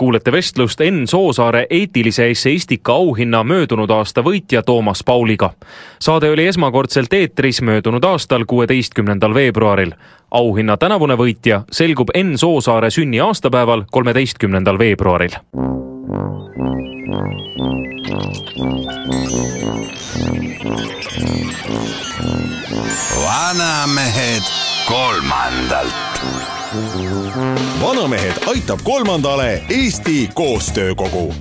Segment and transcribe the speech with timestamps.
[0.00, 5.50] kuulete vestlust Enn Soosaare eetilise esseistika auhinna möödunud aasta võitja Toomas Pauliga.
[6.00, 9.92] saade oli esmakordselt eetris möödunud aastal, kuueteistkümnendal veebruaril.
[10.30, 15.36] auhinna tänavune võitja selgub Enn Soosaare sünniaastapäeval, kolmeteistkümnendal veebruaril.
[23.24, 26.22] vanamehed kolmandalt
[27.82, 31.34] vanamehed aitab kolmandale Eesti Koostöökogu.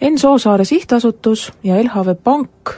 [0.00, 2.70] Enn Soosaare Sihtasutus ja LHV Pank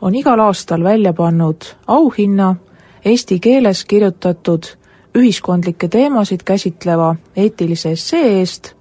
[0.00, 2.56] on igal aastal välja pannud auhinna
[3.04, 4.62] eesti keeles kirjutatud
[5.18, 8.72] ühiskondlikke teemasid käsitleva eetilise essee eest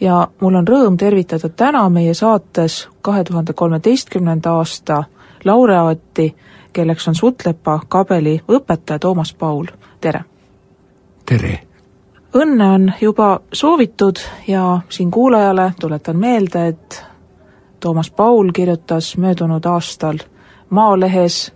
[0.00, 5.04] ja mul on rõõm tervitada täna meie saates kahe tuhande kolmeteistkümnenda aasta
[5.44, 6.34] laureaati,
[6.76, 9.66] kelleks on Sutlepa kabeli õpetaja Toomas Paul,
[10.00, 10.20] tere!
[11.26, 11.60] tere!
[12.36, 17.04] õnne on juba soovitud ja siin kuulajale tuletan meelde, et
[17.80, 20.18] Toomas Paul kirjutas möödunud aastal
[20.70, 21.52] Maalehes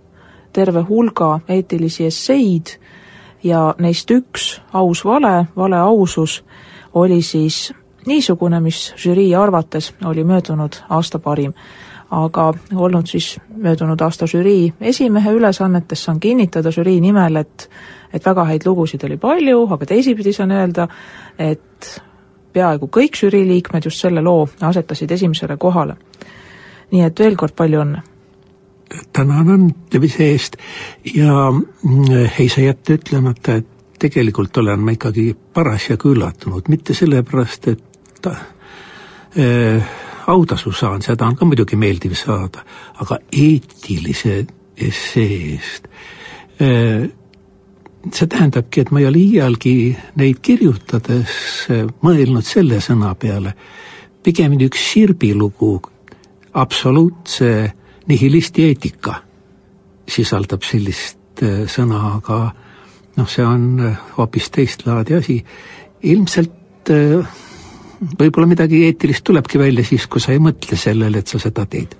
[0.53, 2.73] terve hulga eetilisi esseid
[3.43, 6.43] ja neist üks, Aus vale, vale ausus,
[6.93, 7.73] oli siis
[8.05, 11.53] niisugune, mis žürii arvates oli möödunud aasta parim.
[12.11, 17.69] Aga olnud siis möödunud aasta žürii esimehe ülesannetes, saan kinnitada žürii nimel, et
[18.13, 20.87] et väga häid lugusid oli palju, aga teisipidi saan öelda,
[21.39, 22.01] et
[22.53, 25.95] peaaegu kõik žürii liikmed just selle loo asetasid esimesele kohale.
[26.91, 28.01] nii et veel kord palju õnne!
[29.13, 30.57] tänan andmise eest
[31.15, 33.67] ja mm, ei saa jätta ütlemata, et
[33.99, 41.45] tegelikult olen ma ikkagi parasjagu üllatunud, mitte sellepärast, et äh, autasu saan, seda on ka
[41.45, 42.65] muidugi meeldiv saada,
[43.03, 44.45] aga eetilise
[44.81, 45.89] essee eest
[46.61, 47.09] äh,
[48.09, 49.75] see tähendabki, et ma ei ole iialgi
[50.19, 51.33] neid kirjutades
[51.69, 53.53] eh, mõelnud selle sõna peale,
[54.23, 55.75] pigemini üks Sirbi lugu,
[56.57, 57.51] absoluutse
[58.09, 59.19] nihilisti eetika
[60.09, 62.41] sisaldab sellist eh, sõna, aga
[63.19, 65.37] noh, see on eh, hoopis teist laadi asi.
[66.01, 66.89] ilmselt
[68.01, 71.97] võib-olla midagi eetilist tulebki välja siis, kui sa ei mõtle sellele, et sa seda teed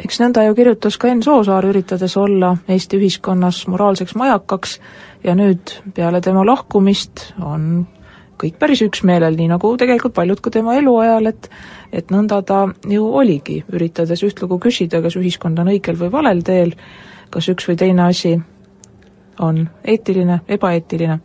[0.00, 4.78] eks nõnda ju kirjutas ka Enn Soosaar, üritades olla Eesti ühiskonnas moraalseks majakaks
[5.24, 7.86] ja nüüd peale tema lahkumist on
[8.40, 11.50] kõik päris üksmeelel, nii nagu tegelikult paljud ka tema eluajal, et
[11.92, 16.72] et nõnda ta ju oligi, üritades ühtlugu küsida, kas ühiskond on õigel või valel teel,
[17.30, 18.36] kas üks või teine asi
[19.40, 21.18] on eetiline, ebaeetiline.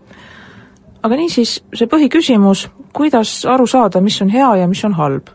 [1.06, 5.30] Aga niisiis, see põhiküsimus, kuidas aru saada, mis on hea ja mis on halb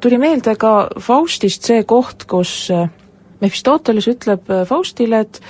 [0.00, 2.88] tuli meelde ka Faustist see koht, kus äh,
[3.40, 5.42] Mephistooteles ütleb äh, Faustile, et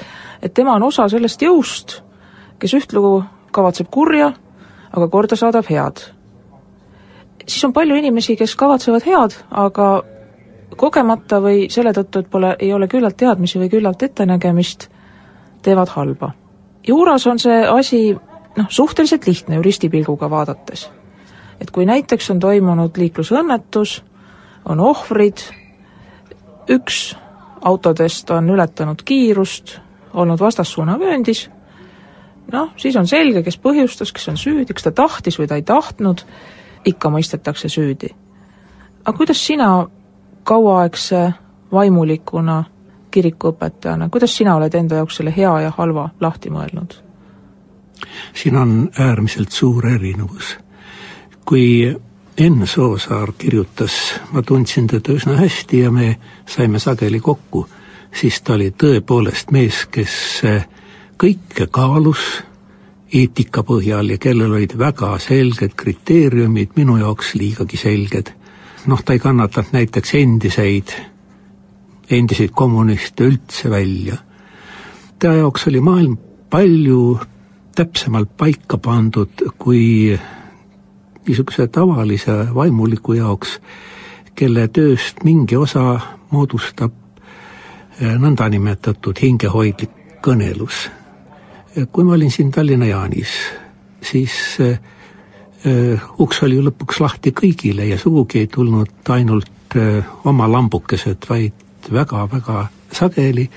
[0.43, 2.01] et tema on osa sellest jõust,
[2.59, 3.21] kes ühtlugu
[3.55, 4.33] kavatseb kurja,
[4.91, 6.01] aga korda saadab head.
[7.47, 10.03] siis on palju inimesi, kes kavatsevad head, aga
[10.77, 14.89] kogemata või selle tõttu, et pole, ei ole küllalt teadmisi või küllalt ettenägemist,
[15.63, 16.33] teevad halba.
[16.87, 18.17] juuras on see asi
[18.57, 20.91] noh, suhteliselt lihtne juristipilguga vaadates.
[21.61, 24.03] et kui näiteks on toimunud liiklusõnnetus,
[24.65, 25.39] on ohvrid,
[26.71, 27.17] üks
[27.63, 29.79] autodest on ületanud kiirust,
[30.15, 31.51] olnud vastassuunavööndis,
[32.53, 35.63] noh, siis on selge, kes põhjustas, kes on süüdi, kas ta tahtis või ta ei
[35.63, 36.25] tahtnud,
[36.85, 38.11] ikka mõistetakse süüdi.
[39.05, 39.87] aga kuidas sina
[40.45, 41.33] kauaaegse
[41.73, 42.65] vaimulikuna,
[43.11, 47.12] kirikuõpetajana, kuidas sina oled enda jaoks selle hea ja halva lahti mõelnud?
[48.35, 50.57] Siin on äärmiselt suur erinevus.
[51.45, 51.97] kui
[52.39, 53.93] Enn Soosaar kirjutas,
[54.33, 57.67] ma tundsin teda üsna hästi ja me saime sageli kokku,
[58.21, 60.15] siis ta oli tõepoolest mees, kes
[60.49, 60.65] eh,
[61.21, 62.23] kõike kaalus
[63.13, 68.33] eetika põhjal ja kellel olid väga selged kriteeriumid, minu jaoks liigagi selged.
[68.87, 70.95] noh, ta ei kannatanud näiteks endiseid,
[72.11, 74.17] endiseid kommuniste üldse välja.
[75.19, 76.17] ta jaoks oli maailm
[76.51, 77.21] palju
[77.75, 80.19] täpsemalt paika pandud, kui
[81.27, 83.59] niisuguse tavalise vaimuliku jaoks,
[84.35, 86.93] kelle tööst mingi osa moodustab
[88.01, 90.89] eh, nõndanimetatud hingehoidlik kõnelus.
[91.93, 93.31] kui ma olin siin Tallinna Jaanis,
[94.05, 94.77] siis uh,
[96.21, 99.77] uks oli ju lõpuks lahti kõigile ja sugugi ei tulnud ainult
[100.29, 103.49] oma lambukesed, vaid väga-väga sageli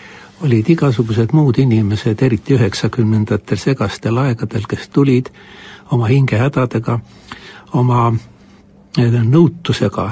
[0.43, 5.29] olid igasugused muud inimesed, eriti üheksakümnendatel segastel aegadel, kes tulid
[5.91, 6.99] oma hingehädadega,
[7.73, 8.09] oma
[8.97, 10.09] nõutusega,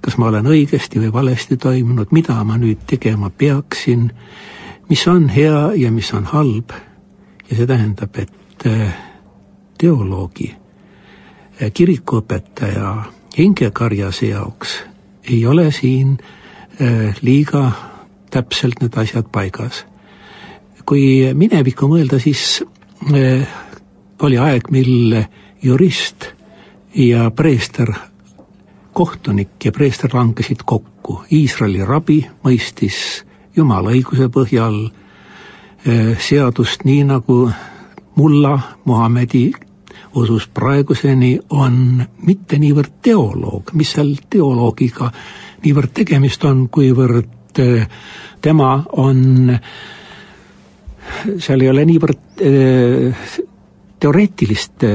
[0.00, 4.10] kas ma olen õigesti või valesti toimunud, mida ma nüüd tegema peaksin,
[4.88, 6.72] mis on hea ja mis on halb.
[7.50, 8.96] ja see tähendab, et äh,
[9.78, 10.54] teoloogi,
[11.62, 12.94] äh, kirikuõpetaja
[13.38, 14.82] hingekarjase jaoks
[15.28, 16.18] ei ole siin
[17.22, 17.72] liiga
[18.30, 19.84] täpselt need asjad paigas.
[20.88, 22.62] kui minevikku mõelda, siis
[24.24, 25.18] oli aeg, mil
[25.62, 26.30] jurist
[26.94, 27.92] ja preester
[28.92, 31.22] kohtunik ja preester langesid kokku.
[31.32, 33.22] Iisraeli rabi mõistis
[33.56, 37.38] jumala õiguse põhjal eh, seadust nii, nagu
[38.18, 39.50] mulla Muhamedi
[40.18, 45.12] usus praeguseni on mitte niivõrd teoloog, mis seal teoloogiga
[45.62, 47.88] niivõrd tegemist on, kuivõrd eh,
[48.40, 49.52] tema on,
[51.38, 53.26] seal ei ole niivõrd eh,
[53.98, 54.90] teoreetiliste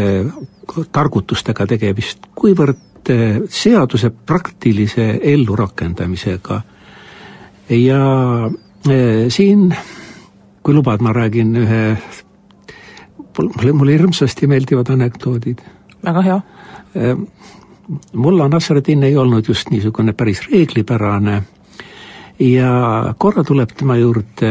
[0.92, 6.62] targutustega tegemist, kuivõrd Eh, seaduse praktilise ellurakendamisega.
[7.70, 8.50] ja
[8.90, 9.76] eh, siin,
[10.64, 11.98] kui lubad, ma räägin ühe,
[13.40, 15.60] mulle, mulle hirmsasti meeldivad anekdoodid.
[16.04, 16.42] väga hea.
[16.96, 17.18] Eh,
[18.14, 21.44] mulla Nasreddin ei olnud just niisugune päris reeglipärane
[22.40, 24.50] ja korra tuleb tema juurde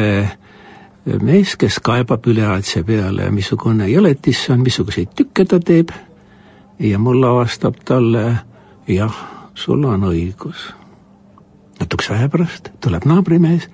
[1.23, 5.91] mees, kes kaebab üleaadse peale, missugune jõletis see on, missuguseid tükke ta teeb
[6.83, 8.25] ja mulla vastab talle,
[8.91, 9.17] jah,
[9.55, 10.71] sul on õigus.
[11.81, 13.69] natukese aja pärast tuleb naabrimees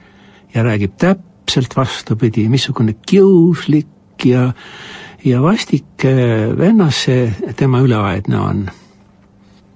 [0.54, 4.52] ja räägib täpselt vastupidi, missugune kiuslik ja,
[5.25, 6.04] ja vastik
[6.58, 8.69] vennas see tema üleaedne on.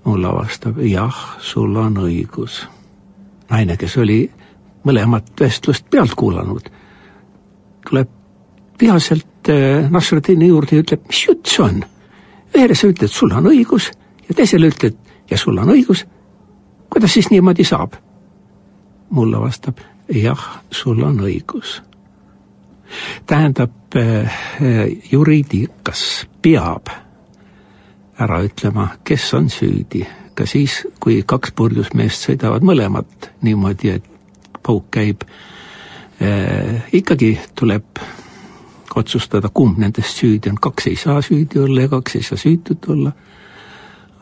[0.05, 2.64] mulla vastab, jah, sul on õigus.
[3.52, 4.25] Naine, kes oli
[4.87, 6.66] mõlemat vestlust pealt kuulanud,
[7.88, 8.19] tuleb
[8.81, 11.82] vihaselt eh, Nasreddini juurde ja ütleb, mis jutt see on
[12.56, 13.90] ühele sa ütled, sul on õigus
[14.28, 14.96] ja teisele ütled,
[15.31, 16.04] ja sul on õigus.
[16.90, 17.94] kuidas siis niimoodi saab?
[19.12, 20.40] mulle vastab, jah,
[20.70, 21.82] sul on õigus.
[23.26, 24.32] tähendab, eh,
[25.12, 26.88] juriidikas peab
[28.19, 34.05] ära ütlema, kes on süüdi, ka siis, kui kaks purjusmeest sõidavad mõlemad niimoodi, et
[34.62, 35.25] pauk käib
[36.20, 38.02] eh,, ikkagi tuleb
[38.96, 42.88] otsustada, kumb nendest süüdi on, kaks ei saa süüdi olla ja kaks ei saa süütut
[42.88, 43.12] olla.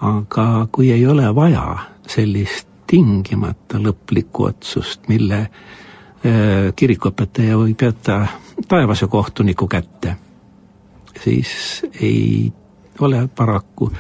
[0.01, 1.77] aga kui ei ole vaja
[2.09, 8.27] sellist tingimata lõplikku otsust, mille äh, kirikuõpetaja võib jätta
[8.69, 10.17] taevase kohtuniku kätte,
[11.23, 12.53] siis ei
[13.01, 13.91] ole paraku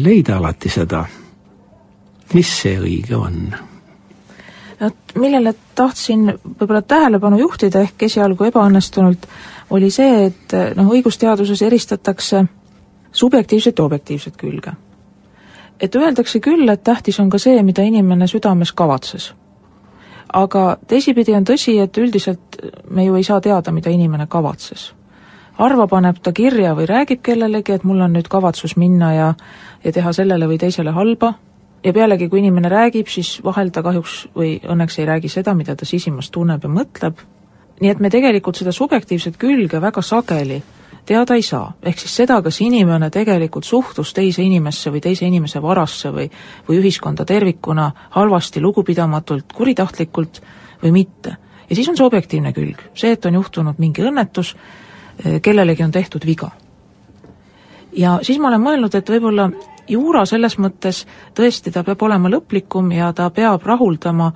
[0.00, 1.04] leida alati seda,
[2.34, 3.40] mis see õige on
[4.80, 6.26] vot millele tahtsin
[6.60, 9.26] võib-olla tähelepanu juhtida, ehk esialgu ebaõnnestunult,
[9.70, 12.44] oli see, et noh, õigusteaduses eristatakse
[13.12, 14.72] subjektiivset ja objektiivset külge.
[15.80, 19.34] et öeldakse küll, et tähtis on ka see, mida inimene südames kavatses.
[20.32, 22.56] aga teisipidi on tõsi, et üldiselt
[22.90, 24.94] me ju ei saa teada, mida inimene kavatses.
[25.58, 29.34] Harva paneb ta kirja või räägib kellelegi, et mul on nüüd kavatsus minna ja
[29.84, 31.34] ja teha sellele või teisele halba,
[31.84, 35.76] ja pealegi, kui inimene räägib, siis vahel ta kahjuks või õnneks ei räägi seda, mida
[35.76, 37.20] ta sisimas tunneb ja mõtleb.
[37.78, 40.58] Nii et me tegelikult seda subjektiivset külge väga sageli
[41.08, 45.62] teada ei saa, ehk siis seda, kas inimene tegelikult suhtus teise inimesse või teise inimese
[45.62, 46.26] varasse või
[46.68, 50.42] või ühiskonda tervikuna halvasti, lugupidamatult, kuritahtlikult
[50.82, 51.36] või mitte.
[51.70, 54.54] ja siis on see objektiivne külg, see, et on juhtunud mingi õnnetus,
[55.42, 56.50] kellelegi on tehtud viga.
[57.92, 59.50] ja siis ma olen mõelnud, et võib-olla
[59.88, 64.32] juura selles mõttes tõesti, ta peab olema lõplikum ja ta peab rahuldama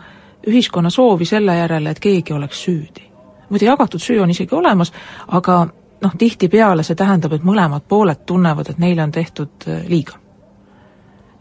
[0.46, 3.12] ühiskonna soovi selle järele, et keegi oleks süüdi
[3.52, 4.92] muide jagatud süü on isegi olemas,
[5.28, 5.66] aga
[6.02, 10.21] noh, tihtipeale see tähendab, et mõlemad pooled tunnevad, et neile on tehtud äh, liiga.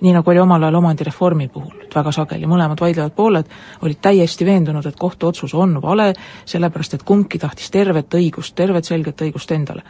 [0.01, 4.45] Nii nagu oli omal ajal omandireformi puhul, et väga sageli mõlemad vaidlevad pooled olid täiesti
[4.45, 6.11] veendunud, et kohtuotsus on vale,
[6.45, 9.83] sellepärast et kumbki tahtis tervet õigust, tervet selget õigust endale.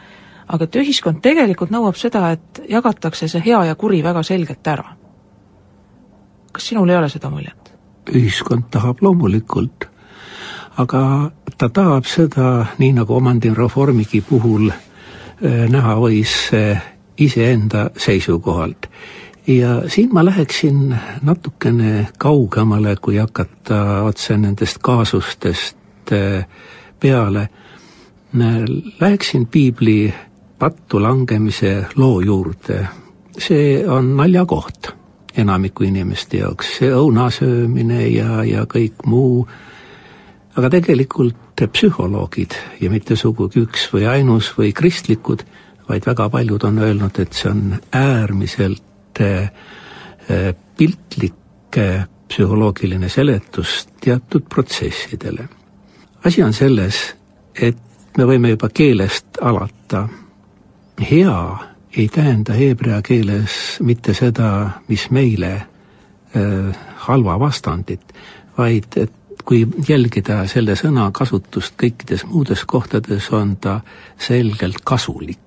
[0.52, 4.96] aga et ühiskond tegelikult nõuab seda, et jagatakse see hea ja kuri väga selgelt ära.
[6.52, 7.72] kas sinul ei ole seda muljet?
[8.12, 9.88] ühiskond tahab loomulikult
[10.76, 16.52] aga ta tahab seda, nii nagu omandireformigi puhul äh, näha võis
[17.18, 18.86] iseenda seisukohalt.
[19.46, 26.46] Ja siin ma läheksin natukene kaugemale, kui hakata otse nendest kaasustest äh,
[27.00, 27.48] peale.
[29.00, 30.14] Läheksin piibli
[30.58, 32.88] pattu langemise loo juurde.
[33.38, 34.92] see on naljakoht
[35.36, 39.46] enamiku inimeste jaoks, see õunasöömine ja, ja kõik muu
[40.56, 45.44] aga tegelikult psühholoogid ja mitte sugugi üks või ainus või kristlikud,
[45.88, 47.62] vaid väga paljud on öelnud, et see on
[47.96, 48.91] äärmiselt
[50.76, 55.48] piltlik äh, psühholoogiline seletus teatud protsessidele.
[56.24, 57.14] asi on selles,
[57.60, 57.78] et
[58.16, 60.08] me võime juba keelest alata.
[61.10, 61.56] hea
[61.96, 66.76] ei tähenda heebrea keeles mitte seda, mis meile äh,
[67.06, 68.14] halva vastandit,
[68.58, 69.12] vaid et
[69.44, 73.80] kui jälgida selle sõna kasutust kõikides muudes kohtades, on ta
[74.18, 75.38] selgelt kasulik.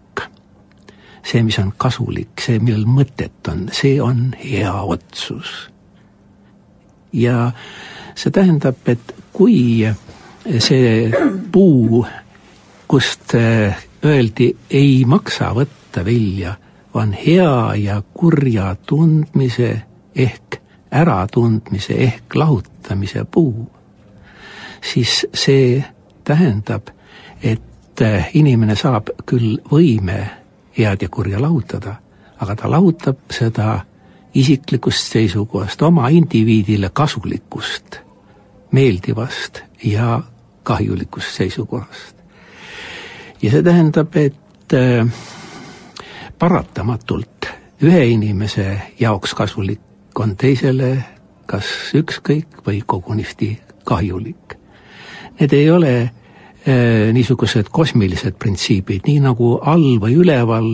[1.26, 5.70] See, mis on kasulik, see, millel mõtet on, see on hea otsus.
[7.14, 7.52] ja
[8.16, 9.88] see tähendab, et kui
[10.60, 11.12] see
[11.52, 12.06] puu,
[12.88, 16.56] kust eh, öeldi, ei maksa võtta vilja,
[16.94, 19.72] on hea ja kurja tundmise
[20.16, 20.62] ehk
[20.96, 23.66] äratundmise ehk lahutamise puu
[24.94, 25.86] siis see
[26.24, 26.88] tähendab,
[27.44, 30.20] et äh, inimene saab küll võime
[30.78, 31.96] head ja kurja lahutada,
[32.40, 33.80] aga ta lahutab seda
[34.36, 38.00] isiklikust seisukohast, oma indiviidile kasulikust,
[38.72, 40.22] meeldivast ja
[40.64, 42.16] kahjulikust seisukohast.
[43.42, 45.08] ja see tähendab, et äh,
[46.40, 47.50] paratamatult
[47.84, 51.06] ühe inimese jaoks kasulik on teisele
[51.46, 54.56] kas ükskõik või kogunisti kahjulik
[55.40, 56.12] need ei ole
[56.66, 60.72] niisugused kosmilised printsiibid, nii nagu all või üleval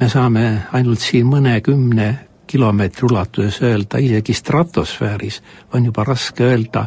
[0.00, 0.44] me saame
[0.74, 2.08] ainult siin mõnekümne
[2.50, 5.42] kilomeetri ulatuses öelda, isegi stratosfääris
[5.74, 6.86] on juba raske öelda,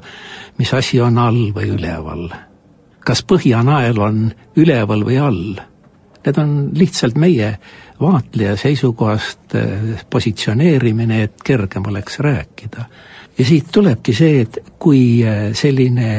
[0.57, 2.27] mis asi on all või üleval.
[3.03, 4.19] kas põhjanael on
[4.55, 5.55] üleval või all?
[6.23, 7.57] Need on lihtsalt meie
[7.99, 12.87] vaatleja seisukohast äh, positsioneerimine, et kergem oleks rääkida
[13.37, 16.09] ja siit tulebki see, et kui äh, selline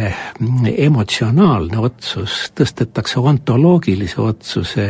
[0.40, 4.86] mm, emotsionaalne otsus tõstetakse ontoloogilise otsuse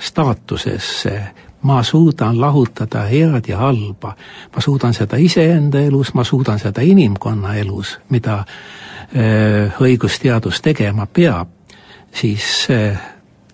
[0.00, 1.14] staatusesse,
[1.62, 4.14] ma suudan lahutada head ja halba,
[4.54, 11.54] ma suudan seda iseenda elus, ma suudan seda inimkonna elus, mida äh, õigusteadus tegema peab,
[12.14, 12.98] siis äh,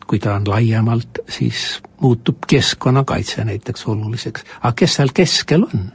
[0.07, 4.45] kui ta on laiemalt, siis muutub keskkonnakaitse näiteks oluliseks.
[4.61, 5.93] aga kes seal keskel on?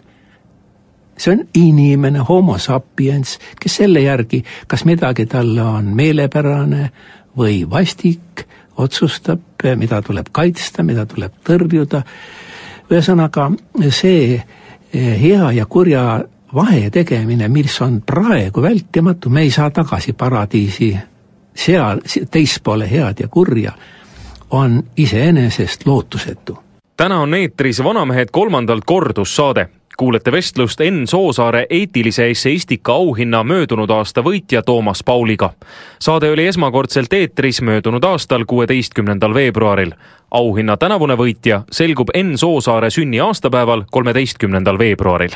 [1.20, 6.90] See on inimene, homo sapiens, kes selle järgi, kas midagi talle on meelepärane
[7.38, 8.46] või vastik,
[8.80, 9.42] otsustab,
[9.76, 12.04] mida tuleb kaitsta, mida tuleb tõrjuda.
[12.90, 13.52] ühesõnaga,
[13.92, 16.24] see eh, hea ja kurja
[16.56, 20.98] vahe tegemine, mis on praegu vältimatu, me ei saa tagasi paradiisi
[21.56, 22.00] seal
[22.32, 23.72] teispoole head ja kurja,
[24.50, 26.58] on iseenesest lootusetu.
[26.98, 34.22] täna on eetris Vanamehed kolmandalt kordussaade kuulete vestlust Enn Soosaare eetilise esseistika auhinna möödunud aasta
[34.24, 35.50] võitja Toomas Pauliga.
[36.00, 39.92] saade oli esmakordselt eetris möödunud aastal, kuueteistkümnendal veebruaril.
[40.32, 45.36] auhinna tänavune võitja selgub Enn Soosaare sünniaastapäeval, kolmeteistkümnendal veebruaril.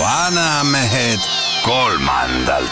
[0.00, 1.20] Vanamehed
[1.64, 2.70] kolmandalt.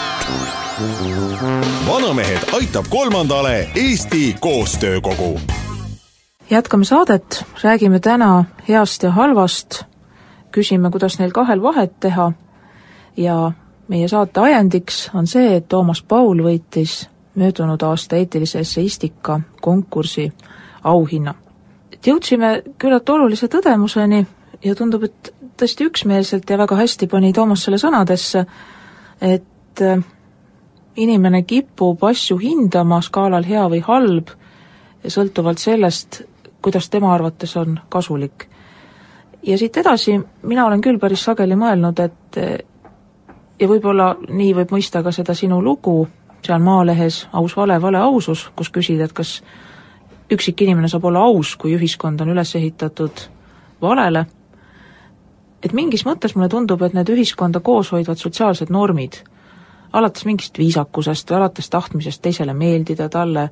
[1.87, 5.39] Vanamehed aitab kolmandale Eesti Koostöökogu.
[6.49, 9.83] jätkame saadet, räägime täna heast ja halvast,
[10.51, 12.31] küsime, kuidas neil kahel vahet teha.
[13.17, 13.51] Ja
[13.87, 20.31] meie saate ajendiks on see, et Toomas Paul võitis möödunud aasta eetilise esseistika konkursi
[20.83, 21.33] auhinna.
[21.93, 24.25] et jõudsime küllalt olulise tõdemuseni
[24.63, 28.45] ja tundub, et tõesti üksmeelselt ja väga hästi pani Toomas selle sõnadesse,
[29.21, 29.81] et
[30.95, 34.31] inimene kipub asju hindama skaalal hea või halb,
[35.07, 36.21] sõltuvalt sellest,
[36.61, 38.47] kuidas tema arvates on kasulik.
[39.43, 42.37] ja siit edasi mina olen küll päris sageli mõelnud, et
[43.59, 46.07] ja võib-olla nii võib mõista ka seda sinu lugu
[46.45, 49.39] seal Maalehes Aus vale, vale ausus, kus küsida, et kas
[50.31, 53.27] üksik inimene saab olla aus, kui ühiskond on üles ehitatud
[53.81, 54.25] valele,
[55.63, 59.21] et mingis mõttes mulle tundub, et need ühiskonda koos hoidvad sotsiaalsed normid
[59.95, 63.49] alates mingist viisakusest või alates tahtmisest teisele meeldida, talle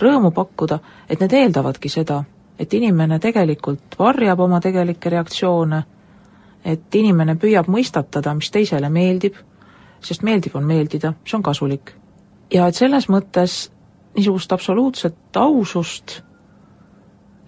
[0.00, 0.78] rõõmu pakkuda,
[1.08, 2.22] et need eeldavadki seda,
[2.58, 5.82] et inimene tegelikult varjab oma tegelikke reaktsioone,
[6.64, 9.38] et inimene püüab mõistatada, mis teisele meeldib,
[10.04, 11.94] sest meeldiv on meeldida, see on kasulik.
[12.54, 13.68] Ja et selles mõttes
[14.16, 16.20] niisugust absoluutset ausust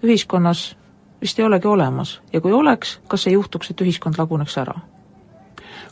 [0.03, 0.71] ühiskonnas
[1.21, 4.79] vist ei olegi olemas ja kui oleks, kas ei juhtuks, et ühiskond laguneks ära?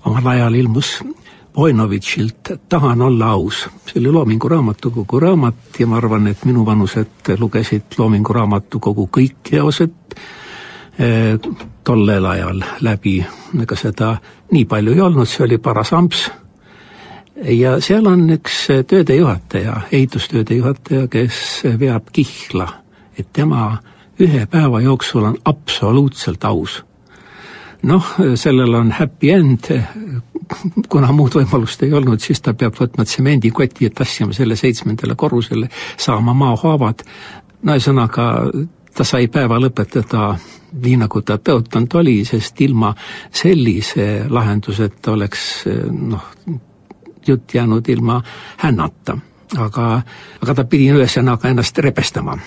[0.06, 1.00] omal ajal ilmus
[1.58, 3.70] Voinovitšilt Tahan olla aus.
[3.86, 9.94] see oli Loomingu Raamatukogu raamat ja ma arvan, et minuvanused lugesid Loomingu Raamatukogu kõik eosed
[11.84, 13.26] tollel ajal läbi,
[13.62, 14.18] ega seda
[14.52, 16.30] nii palju ei olnud, see oli paras amps
[17.36, 22.68] ja seal on üks tööde juhataja, ehitustööde juhataja, kes veab kihla,
[23.18, 23.80] et tema
[24.20, 26.84] ühe päeva jooksul on absoluutselt aus.
[27.84, 28.04] noh,
[28.36, 29.70] sellel on happy end,
[30.92, 35.70] kuna muud võimalust ei olnud, siis ta peab võtma tsemendikoti ja tassima selle seitsmendale korrusele,
[35.98, 37.06] saama maahaavad,
[37.64, 38.26] no ühesõnaga
[38.96, 40.34] ta sai päeva lõpetada
[40.74, 42.92] nii, nagu ta tõotanud oli, sest ilma
[43.32, 45.46] sellise lahenduseta oleks
[45.92, 46.26] noh,
[47.28, 48.22] jutt jäänud ilma
[48.58, 49.18] hännata.
[49.58, 50.02] aga,
[50.42, 52.38] aga ta pidi ühesõnaga ennast rebestama.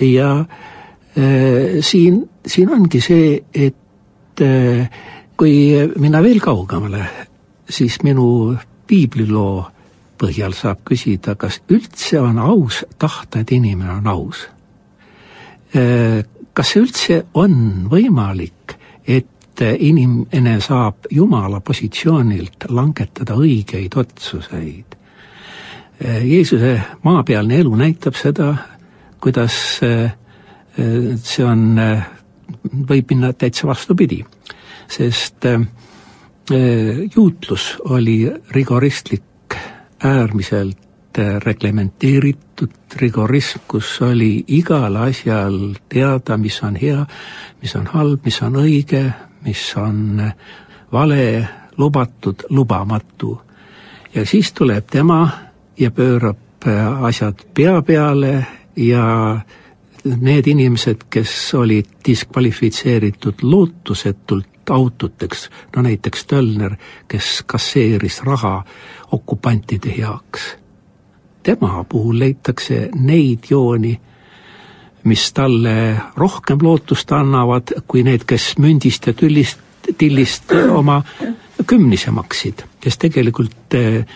[0.00, 4.90] ja äh, siin, siin ongi see, et äh,
[5.36, 7.06] kui minna veel kaugemale,
[7.68, 9.64] siis minu piibliloo
[10.22, 14.46] põhjal saab küsida, kas üldse on aus tahta, et inimene on aus.
[16.52, 17.54] kas see üldse on
[17.90, 18.76] võimalik,
[19.08, 24.96] et et inimene saab Jumala positsioonilt langetada õigeid otsuseid.
[26.02, 26.72] Jeesuse
[27.04, 28.54] maapealne elu näitab seda,
[29.20, 31.66] kuidas see on,
[32.88, 34.22] võib minna täitsa vastupidi,
[34.90, 35.46] sest
[37.14, 38.16] juutlus oli
[38.56, 39.58] rigoristlik,
[40.02, 47.04] äärmiselt reglementeeritud rigorism, kus oli igal asjal teada, mis on hea,
[47.60, 49.04] mis on halb, mis on õige,
[49.44, 50.22] mis on
[50.92, 53.40] vale, lubatud, lubamatu.
[54.14, 55.28] ja siis tuleb tema
[55.78, 58.46] ja pöörab äh, asjad pea peale
[58.76, 59.40] ja
[60.04, 66.76] need inimesed, kes olid diskvalifitseeritud lootusetult autoteks, no näiteks Tölner,
[67.08, 68.64] kes kasseeris raha
[69.12, 70.56] okupantide heaks.
[71.42, 74.00] tema puhul leitakse neid jooni
[75.04, 75.74] mis talle
[76.16, 79.60] rohkem lootust annavad, kui need, kes mündist ja tüllist,
[79.98, 81.00] tillist oma
[81.66, 84.06] kümnise maksid, kes tegelikult äh,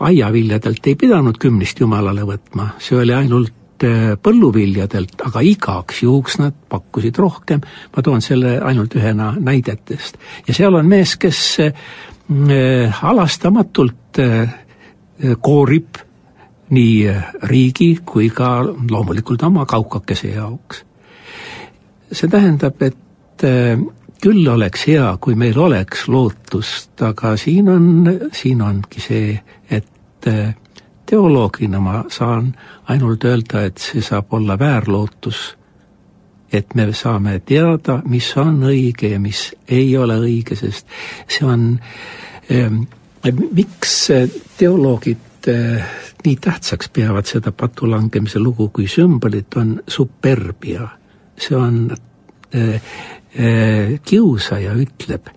[0.00, 6.56] aiaviljadelt ei pidanud kümnist jumalale võtma, see oli ainult äh, põlluviljadelt, aga igaks juhuks nad
[6.70, 7.62] pakkusid rohkem,
[7.96, 10.18] ma toon selle ainult ühena näidetest.
[10.48, 11.72] ja seal on mees, kes äh,
[13.02, 14.18] halastamatult
[15.40, 16.05] koorib
[16.70, 17.12] nii
[17.50, 20.84] riigi kui ka loomulikult oma kaukakese jaoks.
[22.12, 23.78] see tähendab, et äh,
[24.22, 27.86] küll oleks hea, kui meil oleks lootust, aga siin on,
[28.32, 29.34] siin ongi see,
[29.70, 30.54] et äh,
[31.06, 32.54] teoloogina ma saan
[32.88, 35.56] ainult öelda, et see saab olla väärlootus,
[36.52, 40.86] et me saame teada, mis on õige ja mis ei ole õige, sest
[41.28, 41.68] see on
[42.50, 42.84] ähm,
[43.52, 43.96] miks
[44.58, 45.25] teoloogid
[46.24, 50.88] nii tähtsaks peavad seda patulangemise lugu kui sümbolit, on superbia.
[51.38, 51.90] see on
[52.54, 55.28] äh, äh, kiusaja ütleb,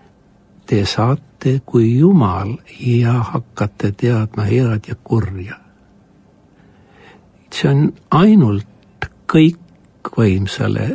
[0.65, 5.55] te saate kui Jumal ja hakkate teadma head ja kurja.
[7.51, 10.89] see on ainult kõikvõimsale,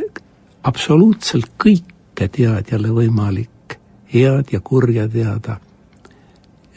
[0.62, 3.78] absoluutselt kõike teadjale võimalik
[4.14, 5.60] head ja kurja teada.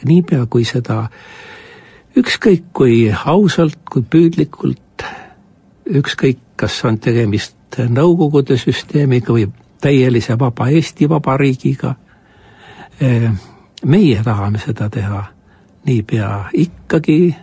[0.03, 1.46] niipea, kui seda äh,
[2.17, 5.05] ükskõik kui ausalt, kui püüdlikult,
[5.85, 9.43] ükskõik, kas on tegemist Nõukogude süsteemiga või
[9.83, 11.91] täielise vaba Eesti Vabariigiga,
[13.01, 13.27] eh,
[13.85, 15.25] meie tahame seda teha,
[15.85, 17.35] niipea ikkagi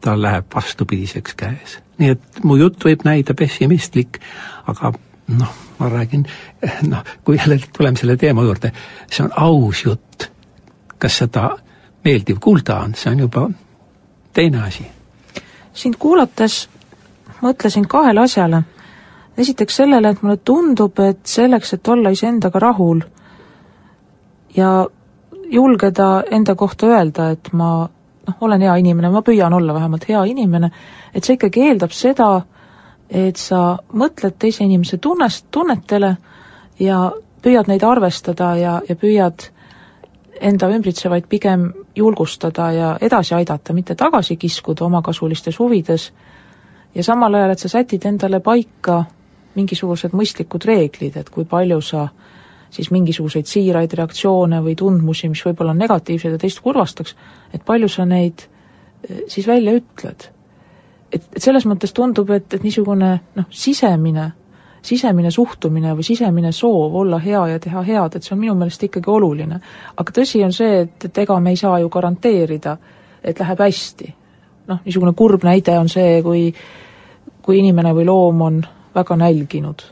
[0.00, 1.78] tal läheb vastupidiseks käes.
[1.98, 4.18] nii et mu jutt võib näida pessimistlik,
[4.66, 4.92] aga
[5.28, 6.26] noh, ma räägin,
[6.62, 8.72] eh, noh, kui jälle tuleme selle teema juurde,
[9.10, 10.30] see on aus jutt.
[10.98, 11.58] kas seda
[12.04, 13.50] meeldiv kuulda on, see on juba
[14.32, 14.86] teine asi.
[15.72, 16.68] sind kuulates
[17.42, 18.62] mõtlesin kahele asjale.
[19.38, 23.00] esiteks sellele, et mulle tundub, et selleks, et olla iseendaga rahul
[24.56, 24.86] ja
[25.50, 27.88] julgeda enda kohta öelda, et ma
[28.26, 30.70] noh, olen hea inimene, ma püüan olla vähemalt hea inimene,
[31.14, 32.30] et see ikkagi eeldab seda,
[33.10, 36.16] et sa mõtled teise inimese tunnest, tunnetele
[36.80, 37.00] ja
[37.42, 39.48] püüad neid arvestada ja, ja püüad
[40.40, 46.10] enda ümbritsevaid pigem julgustada ja edasi aidata, mitte tagasi kiskuda omakasulistes huvides,
[46.94, 49.04] ja samal ajal, et sa sätid endale paika
[49.54, 52.08] mingisugused mõistlikud reeglid, et kui palju sa
[52.70, 57.16] siis mingisuguseid siiraid reaktsioone või tundmusi, mis võib-olla on negatiivsed ja teist kurvastaks,
[57.54, 60.28] et palju sa neid eh, siis välja ütled.
[61.12, 64.30] et, et selles mõttes tundub, et, et niisugune noh, sisemine
[64.82, 68.82] sisemine suhtumine või sisemine soov olla hea ja teha head, et see on minu meelest
[68.82, 69.60] ikkagi oluline.
[69.96, 72.76] aga tõsi on see, et, et ega me ei saa ju garanteerida,
[73.24, 74.14] et läheb hästi.
[74.68, 76.54] noh, niisugune kurb näide on see, kui
[77.42, 78.60] kui inimene või loom on
[78.94, 79.82] väga nälginud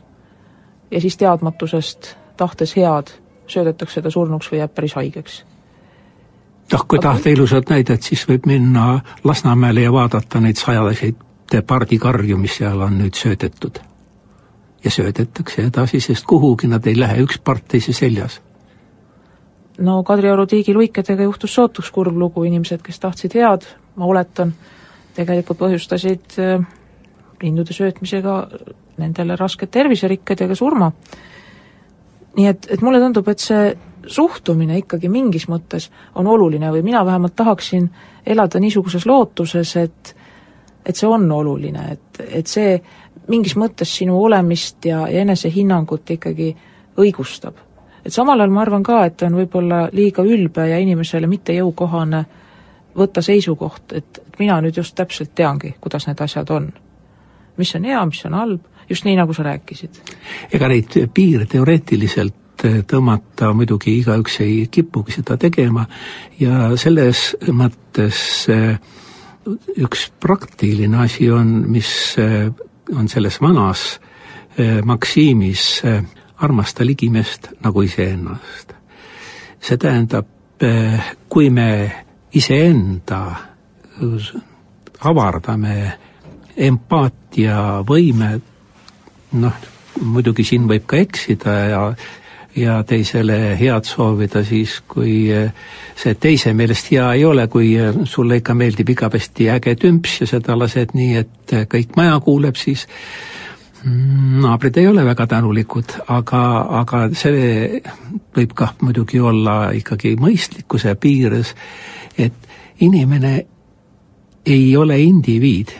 [0.91, 3.07] ja siis teadmatusest tahtes head,
[3.47, 5.45] söödetakse ta surnuks või jääb päris haigeks.
[6.71, 11.15] noh, kui tahta ilusat näidet, siis võib minna Lasnamäele ja vaadata neid sajaseid
[11.67, 13.79] pardikarju, mis seal on nüüd söödetud.
[14.83, 18.39] Ja söödetakse edasi, sest kuhugi nad ei lähe, üks part teise seljas
[19.79, 23.65] no Kadrioru tiigiluikedega juhtus sootuks kurb lugu, inimesed, kes tahtsid head,
[23.95, 24.53] ma oletan,
[25.15, 26.63] tegelikult põhjustasid äh,
[27.41, 28.39] lindude söötmisega
[28.99, 30.91] nendele rasked terviserikked ja ka surma.
[32.37, 33.71] nii et, et mulle tundub, et see
[34.07, 37.89] suhtumine ikkagi mingis mõttes on oluline või mina vähemalt tahaksin
[38.25, 40.15] elada niisuguses lootuses, et
[40.85, 42.77] et see on oluline, et, et see
[43.29, 46.55] mingis mõttes sinu olemist ja, ja enesehinnangut ikkagi
[46.99, 47.55] õigustab.
[48.05, 52.25] et samal ajal ma arvan ka, et on võib-olla liiga ülbe ja inimesele mitte jõukohane
[52.97, 56.71] võtta seisukoht, et, mina nüüd just täpselt teangi, kuidas need asjad on.
[57.57, 60.01] mis on hea, mis on halb, just nii, nagu sa rääkisid.
[60.53, 65.85] ega neid piire teoreetiliselt tõmmata muidugi igaüks ei kipugi seda tegema
[66.39, 68.79] ja selles mõttes äh,
[69.79, 72.49] üks praktiline asi on, mis äh,
[72.95, 73.99] on selles vanas
[74.59, 75.81] äh, maksiimis
[76.39, 78.73] armasta ligimest nagu iseennast.
[79.59, 80.27] see tähendab,
[81.29, 81.91] kui me
[82.31, 83.19] iseenda
[85.03, 85.75] avardame
[86.57, 88.29] empaatiavõime,
[89.39, 89.59] noh,
[89.99, 91.81] muidugi siin võib ka eksida ja
[92.59, 95.31] ja teisele head soovida siis, kui
[95.95, 100.57] see teise meelest hea ei ole, kui sulle ikka meeldib igavesti äge tümps ja seda
[100.59, 102.87] lased nii, et kõik maja kuuleb, siis
[104.41, 106.41] naabrid ei ole väga tänulikud, aga,
[106.81, 107.81] aga see
[108.35, 111.53] võib kah muidugi olla ikkagi mõistlikkuse piires,
[112.17, 112.35] et
[112.79, 113.45] inimene
[114.45, 115.71] ei ole indiviid.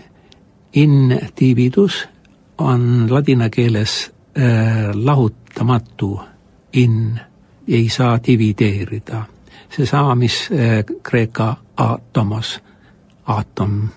[0.80, 2.04] Individus
[2.58, 6.20] on ladina keeles äh, lahutamatu
[6.73, 7.19] in,
[7.67, 9.23] ei saa divideerida.
[9.69, 12.60] seesama, mis äh, kreeka atomos,
[13.25, 13.89] aatom.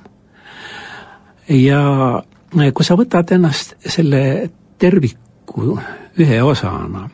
[1.49, 2.23] ja
[2.59, 5.79] äh, kui sa võtad ennast selle terviku
[6.19, 7.09] ühe osana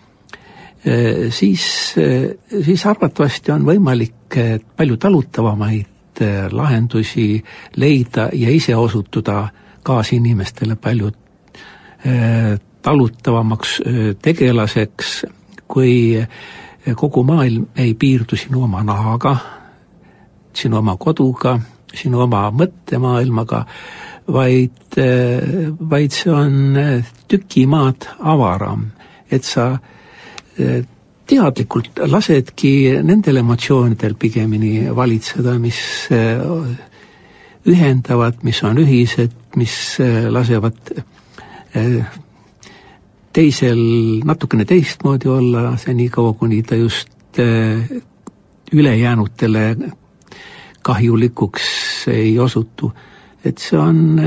[0.86, 1.94] äh,, siis
[2.64, 4.36] siis arvatavasti on võimalik
[4.76, 7.44] palju talutavamaid lahendusi
[7.76, 9.48] leida ja ise osutuda
[9.86, 11.12] kaasinimestele palju
[12.82, 13.80] talutavamaks
[14.22, 15.24] tegelaseks,
[15.68, 16.18] kui
[16.96, 19.34] kogu maailm ei piirdu sinu oma nahaga,
[20.56, 21.58] sinu oma koduga,
[21.94, 23.64] sinu oma mõttemaailmaga,
[24.32, 24.98] vaid,
[25.90, 26.78] vaid see on
[27.28, 28.88] tüki maad avaram,
[29.30, 29.70] et sa
[31.28, 32.72] teadlikult lasedki
[33.04, 35.80] nendel emotsioonidel pigemini valitseda, mis
[37.68, 39.76] ühendavad, mis on ühised, mis
[40.32, 40.96] lasevad
[43.38, 43.80] teisel
[44.26, 47.38] natukene teistmoodi olla, senikaua, kuni ta just
[48.72, 49.76] ülejäänutele
[50.82, 51.62] kahjulikuks
[52.10, 52.92] ei osutu.
[53.44, 54.20] et see on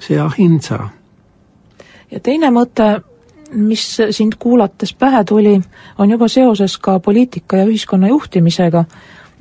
[0.00, 0.88] see ahintsa.
[2.10, 3.02] ja teine mõte
[3.52, 5.60] mis sind kuulates pähe tuli,
[5.98, 8.84] on juba seoses ka poliitika ja ühiskonna juhtimisega,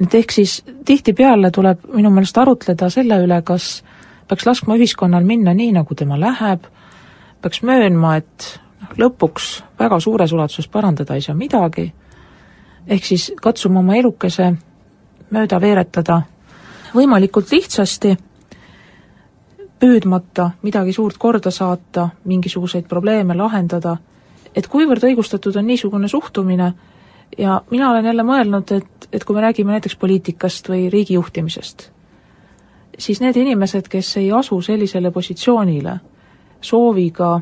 [0.04, 3.84] et ehk siis tihtipeale tuleb minu meelest arutleda selle üle, kas
[4.28, 6.68] peaks laskma ühiskonnal minna nii, nagu tema läheb,
[7.42, 8.63] peaks möönma, et
[8.98, 11.94] lõpuks väga suures ulatuses parandada ei saa midagi,
[12.88, 14.54] ehk siis katsuma oma elukese
[15.32, 16.22] mööda veeretada
[16.94, 18.16] võimalikult lihtsasti
[19.80, 23.98] püüdmata midagi suurt korda saata, mingisuguseid probleeme lahendada,
[24.56, 26.74] et kuivõrd õigustatud on niisugune suhtumine
[27.38, 31.90] ja mina olen jälle mõelnud, et, et kui me räägime näiteks poliitikast või riigi juhtimisest,
[32.98, 35.98] siis need inimesed, kes ei asu sellisele positsioonile
[36.62, 37.42] sooviga,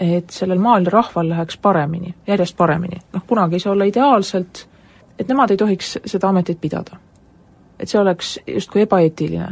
[0.00, 4.66] et sellel maal rahval läheks paremini, järjest paremini, noh kunagi ei saa olla ideaalselt,
[5.18, 6.96] et nemad ei tohiks seda ametit pidada.
[7.78, 9.50] et see oleks justkui ebaeetiline.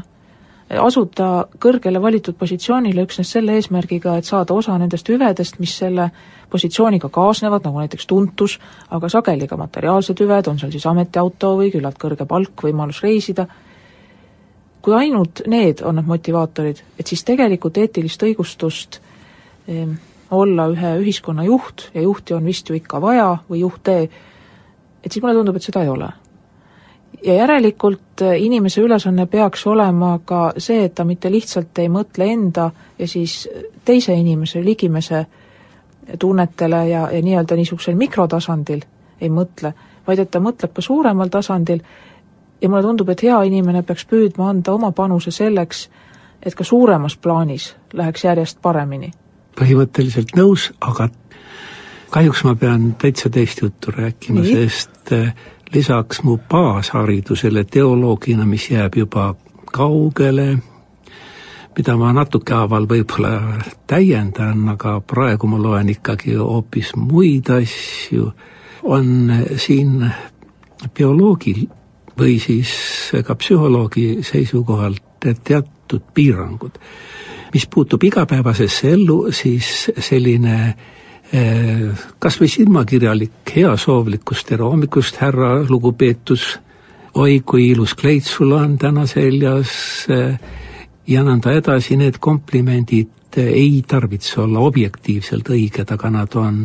[0.81, 6.07] Asuda kõrgele valitud positsioonile üksnes selle eesmärgiga, et saada osa nendest hüvedest, mis selle
[6.51, 8.57] positsiooniga kaasnevad, nagu näiteks tuntus,
[8.91, 13.45] aga sageli ka materiaalsed hüved, on seal siis ametiauto või küllalt kõrge palk, võimalus reisida,
[14.81, 19.01] kui ainult need on need motivaatorid, et siis tegelikult eetilist õigustust
[19.69, 19.85] eh,
[20.31, 23.97] olla ühe ühiskonna juht ja juhti on vist ju ikka vaja või juhte,
[25.05, 26.13] et siis mulle tundub, et seda ei ole
[27.25, 32.29] ja järelikult äh, inimese ülesanne peaks olema ka see, et ta mitte lihtsalt ei mõtle
[32.33, 33.49] enda ja siis
[33.85, 35.27] teise inimese, ligimese
[36.19, 38.83] tunnetele ja, ja nii-öelda niisugusel mikrotasandil
[39.21, 39.73] ei mõtle,
[40.07, 41.81] vaid et ta mõtleb ka suuremal tasandil
[42.61, 45.89] ja mulle tundub, et hea inimene peaks püüdma anda oma panuse selleks,
[46.43, 49.13] et ka suuremas plaanis läheks järjest paremini.
[49.59, 51.09] Põhimõtteliselt nõus, aga
[52.15, 55.35] kahjuks ma pean täitsa teist juttu rääkima, sest äh,
[55.75, 59.35] lisaks mu baasharidusele teoloogina, mis jääb juba
[59.73, 60.59] kaugele,
[61.77, 68.31] mida ma natuke haaval võib-olla täiendan, aga praegu ma loen ikkagi hoopis muid asju,
[68.85, 70.05] on siin
[70.95, 71.65] bioloogil
[72.19, 72.71] või siis
[73.27, 75.03] ka psühholoogi seisukohalt
[75.45, 76.79] teatud piirangud.
[77.55, 80.57] Mis puutub igapäevasesse ellu, siis selline
[81.33, 86.49] eh, kas või silmakirjalik heasoovlikkus, tere hommikust, härra lugupeetus,
[87.15, 89.73] oi kui ilus kleit sul on täna seljas
[90.11, 90.39] eh,
[91.07, 96.61] ja nõnda edasi, need komplimendid ei tarvitse olla objektiivselt õiged, aga nad on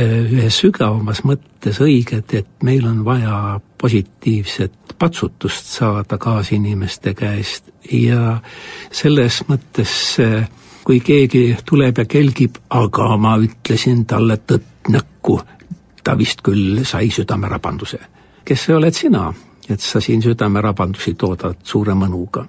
[0.00, 8.36] ühes sügavamas mõttes õiged, et meil on vaja positiivset patsutust saada kaasinimeste käest ja
[8.92, 9.92] selles mõttes,
[10.84, 15.40] kui keegi tuleb ja kelgib, aga ma ütlesin talle tõtt näkku,
[16.04, 18.00] ta vist küll sai südamerabanduse.
[18.44, 19.28] kes sa oled sina,
[19.68, 22.46] et sa siin südamerabandusi toodad suure mõnuga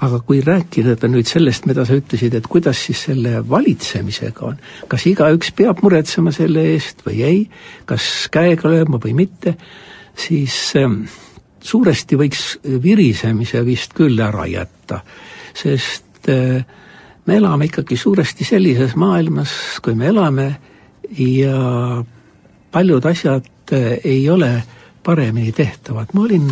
[0.00, 4.58] aga kui rääkida nüüd sellest, mida sa ütlesid, et kuidas siis selle valitsemisega on,
[4.88, 7.40] kas igaüks peab muretsema selle eest või ei,
[7.88, 9.54] kas käega lööma või mitte,
[10.18, 11.02] siis ähm,
[11.64, 12.44] suuresti võiks
[12.82, 15.00] virisemise vist küll ära jätta,
[15.56, 16.64] sest äh,
[17.26, 20.48] me elame ikkagi suuresti sellises maailmas, kui me elame
[21.18, 22.02] ja
[22.72, 24.52] paljud asjad äh, ei ole
[25.04, 26.50] paremini tehtavad, ma olin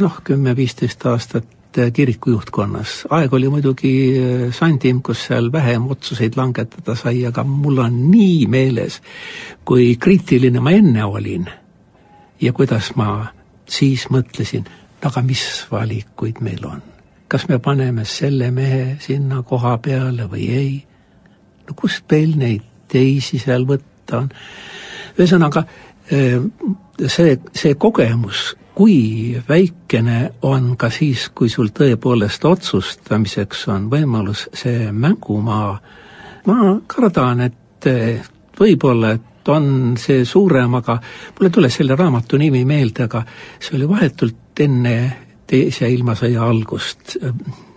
[0.00, 3.04] noh, kümme-viisteist aastat Äh, kiriku juhtkonnas.
[3.10, 4.16] aeg oli muidugi
[4.50, 9.02] sandim, kus seal vähem otsuseid langetada sai, aga mul on nii meeles,
[9.64, 11.44] kui kriitiline ma enne olin
[12.40, 13.26] ja kuidas ma
[13.68, 14.66] siis mõtlesin,
[15.04, 16.82] aga mis valikuid meil on?
[17.28, 20.74] kas me paneme selle mehe sinna koha peale või ei?
[21.66, 24.30] no kust meil neid teisi seal võtta on?
[25.16, 25.64] ühesõnaga,
[26.12, 26.38] äh,
[27.08, 34.90] see, see kogemus kui väikene on ka siis, kui sul tõepoolest otsustamiseks on võimalus see
[34.92, 35.70] mängumaa,
[36.46, 37.88] ma kardan, et
[38.58, 40.98] võib-olla, et on see suurem, aga
[41.36, 43.22] mul ei tule selle raamatu nimi meelde, aga
[43.58, 44.96] see oli vahetult enne
[45.46, 47.16] teise ilmasõja algust.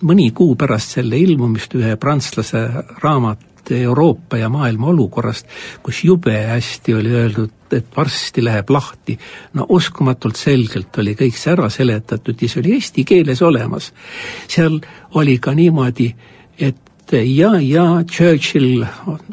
[0.01, 2.63] mõni kuu pärast selle ilmumist ühe prantslase
[3.03, 5.45] raamat Euroopa ja maailma olukorrast,
[5.84, 9.19] kus jube hästi oli öeldud, et varsti läheb lahti.
[9.53, 13.93] no uskumatult selgelt oli kõik see ära seletatud ja see oli eesti keeles olemas.
[14.47, 14.79] seal
[15.13, 16.15] oli ka niimoodi,
[17.13, 18.84] et ja, ja Churchill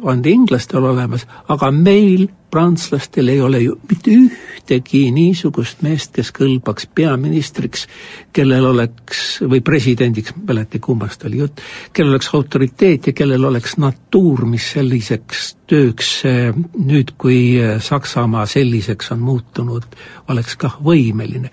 [0.02, 6.88] on inglastel olemas, aga meil prantslastel ei ole ju mitte ühtegi niisugust meest, kes kõlbaks
[6.96, 7.84] peaministriks,
[8.32, 11.60] kellel oleks, või presidendiks, mäleta kummast oli jutt,
[11.92, 19.20] kellel oleks autoriteet ja kellel oleks natuur, mis selliseks tööks nüüd, kui Saksamaa selliseks on
[19.26, 19.84] muutunud,
[20.32, 21.52] oleks kah võimeline.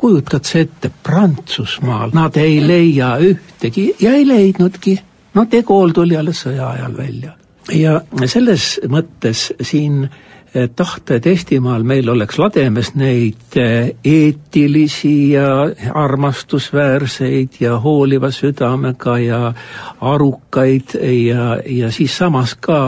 [0.00, 4.96] Kujutad sa ette, Prantsusmaal nad ei leia ühtegi ja ei leidnudki,
[5.34, 7.32] no Gaulle tuli alles sõja ajal välja.
[7.72, 10.08] ja selles mõttes siin
[10.54, 19.14] Eh, tahta, et Eestimaal meil oleks lademes neid eh, eetilisi ja armastusväärseid ja hooliva südamega
[19.22, 19.52] ja
[20.00, 22.80] arukaid ja, ja siis samas ka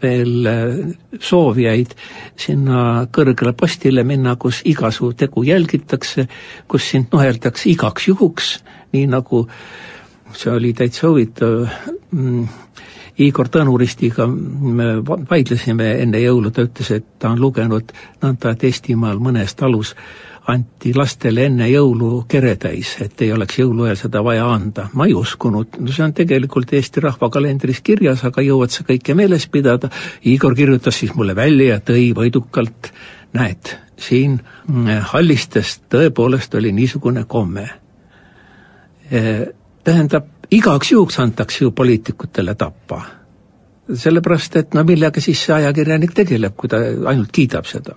[0.00, 0.80] veel eh,
[1.20, 1.92] soovijaid
[2.40, 6.24] sinna kõrgele postile minna, kus iga su tegu jälgitakse,
[6.64, 8.54] kus sind nuheldakse igaks juhuks,
[8.96, 9.44] nii nagu
[10.36, 11.66] see oli täitsa huvitav
[12.10, 12.48] mm,
[13.20, 19.20] Igor Tõnuristiga me vaidlesime enne jõulu, ta ütles, et ta on lugenud nõnda, et Eestimaal
[19.20, 19.94] mõnes talus
[20.48, 24.88] anti lastele enne jõulu kere täis, et ei oleks jõuluajal seda vaja anda.
[24.94, 29.46] ma ei uskunud, no see on tegelikult Eesti rahvakalendris kirjas, aga jõuad sa kõike meeles
[29.52, 29.90] pidada.
[30.24, 32.92] Igor kirjutas siis mulle välja ja tõi võidukalt,
[33.36, 37.68] näed, siin mm, Hallistest tõepoolest oli niisugune komme.
[39.90, 43.02] Tähendab, igaks juhuks antakse ju poliitikutele tappa.
[43.90, 46.78] sellepärast, et no millega siis see ajakirjanik tegeleb, kui ta
[47.10, 47.96] ainult kiidab seda.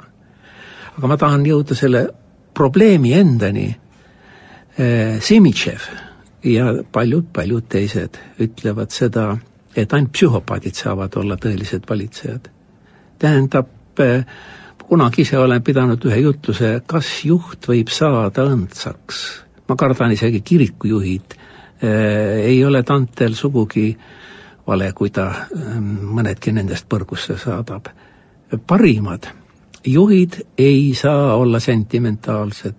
[0.97, 2.07] aga ma tahan jõuda selle
[2.53, 3.67] probleemi endani
[4.77, 5.19] eh,.
[5.21, 5.85] Simitšev
[6.43, 9.37] ja paljud-paljud teised ütlevad seda,
[9.75, 12.49] et ainult psühhopaadid saavad olla tõelised valitsejad.
[13.19, 14.25] tähendab eh,,
[14.87, 19.23] kunagi ise olen pidanud ühe jutluse, kas juht võib saada õndsaks.
[19.69, 21.37] ma kardan isegi kirikujuhid
[21.83, 23.97] ei ole Dantel sugugi
[24.67, 27.87] vale, kui ta ähm, mõnedki nendest põrgusse saadab.
[28.67, 29.27] parimad
[29.85, 32.73] juhid ei saa olla sentimentaalsed.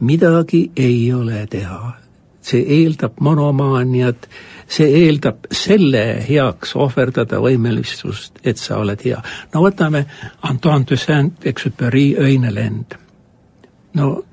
[0.00, 1.92] midagi ei ole teha.
[2.40, 4.28] see eeldab monomaaniat,
[4.68, 9.22] see eeldab selle heaks ohverdada võimelistust, et sa oled hea.
[9.54, 10.04] no võtame
[10.42, 12.94] Antoine de Saint-Exupéry Öine lend.
[13.94, 14.24] no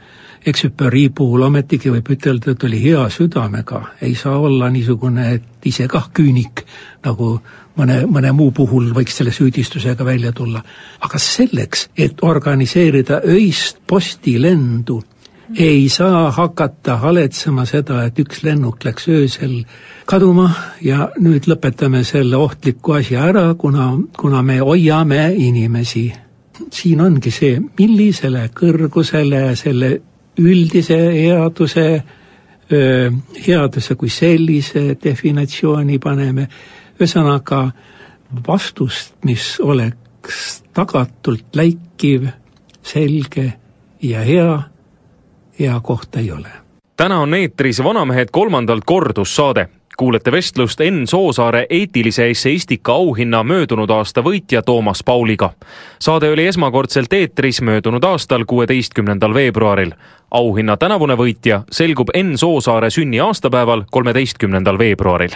[0.45, 5.87] Exupéry puhul ometigi võib ütelda, et oli hea südamega, ei saa olla niisugune, et ise
[5.91, 6.63] kah küünik,
[7.05, 7.39] nagu
[7.77, 10.63] mõne, mõne muu puhul võiks selle süüdistusega välja tulla.
[10.99, 15.01] aga selleks, et organiseerida öist postilendu,
[15.55, 19.61] ei saa hakata haletsema seda, et üks lennuk läks öösel
[20.05, 20.49] kaduma
[20.83, 26.11] ja nüüd lõpetame selle ohtliku asja ära, kuna, kuna me hoiame inimesi.
[26.71, 30.01] siin ongi see, millisele kõrgusele selle
[30.37, 32.03] üldise headuse,
[33.47, 36.47] headuse kui sellise definitsiooni paneme,
[36.97, 37.61] ühesõnaga
[38.47, 42.27] vastust, mis oleks tagatult läikiv,
[42.83, 43.53] selge
[44.01, 44.61] ja hea,
[45.59, 46.51] hea kohta ei ole.
[46.97, 54.21] täna on eetris Vanamehed kolmandalt kordussaade kuulete vestlust Enn Soosaare eetilise esseistika auhinna möödunud aasta
[54.21, 55.49] võitja Toomas Pauliga.
[55.99, 59.91] saade oli esmakordselt eetris möödunud aastal, kuueteistkümnendal veebruaril.
[60.31, 65.31] auhinna tänavune võitja selgub Enn Soosaare sünniaastapäeval, kolmeteistkümnendal veebruaril.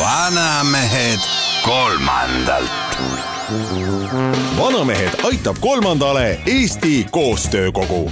[0.00, 2.70] vanamehed kolmandalt.
[4.58, 8.10] vanamehed aitab kolmandale Eesti Koostöökogu.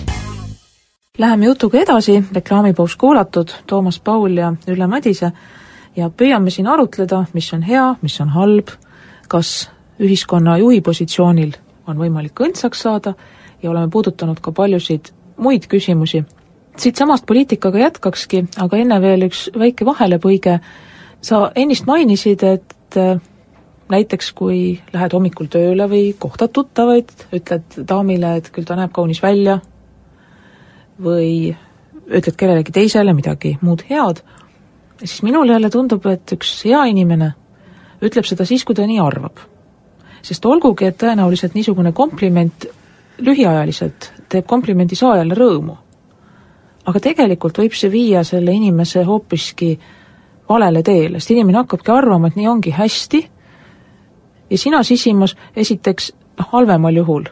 [1.18, 5.32] Läheme jutuga edasi, reklaamipaus kuulatud, Toomas Paul ja Ülle Madise
[5.96, 8.68] ja püüame siin arutleda, mis on hea, mis on halb,
[9.28, 11.52] kas ühiskonna juhi positsioonil
[11.86, 13.14] on võimalik õndsaks saada
[13.62, 16.24] ja oleme puudutanud ka paljusid muid küsimusi.
[16.76, 20.60] siitsamast poliitikaga jätkakski, aga enne veel üks väike vahelepõige,
[21.20, 22.74] sa ennist mainisid, et
[23.92, 29.22] näiteks kui lähed hommikul tööle või kohtad tuttavaid, ütled daamile, et küll ta näeb kaunis
[29.22, 29.59] välja,
[31.02, 31.52] või
[32.09, 34.22] ütled kellelegi teisele midagi muud head,
[35.02, 37.33] siis minule jälle tundub, et üks hea inimene
[38.02, 39.48] ütleb seda siis, kui ta nii arvab.
[40.22, 42.66] sest olgugi, et tõenäoliselt niisugune kompliment
[43.18, 45.74] lühiajaliselt teeb komplimendi saajale rõõmu,
[46.87, 49.72] aga tegelikult võib see viia selle inimese hoopiski
[50.48, 53.22] valele teele, sest inimene hakkabki arvama, et nii ongi hästi
[54.52, 57.24] ja sina sisimas esiteks noh, halvemal juhul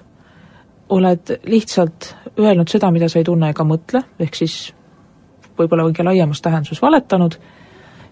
[0.90, 4.72] oled lihtsalt öelnud seda, mida sa ei tunne ega mõtle, ehk siis
[5.58, 7.36] võib-olla kõige laiemas tähenduses valetanud,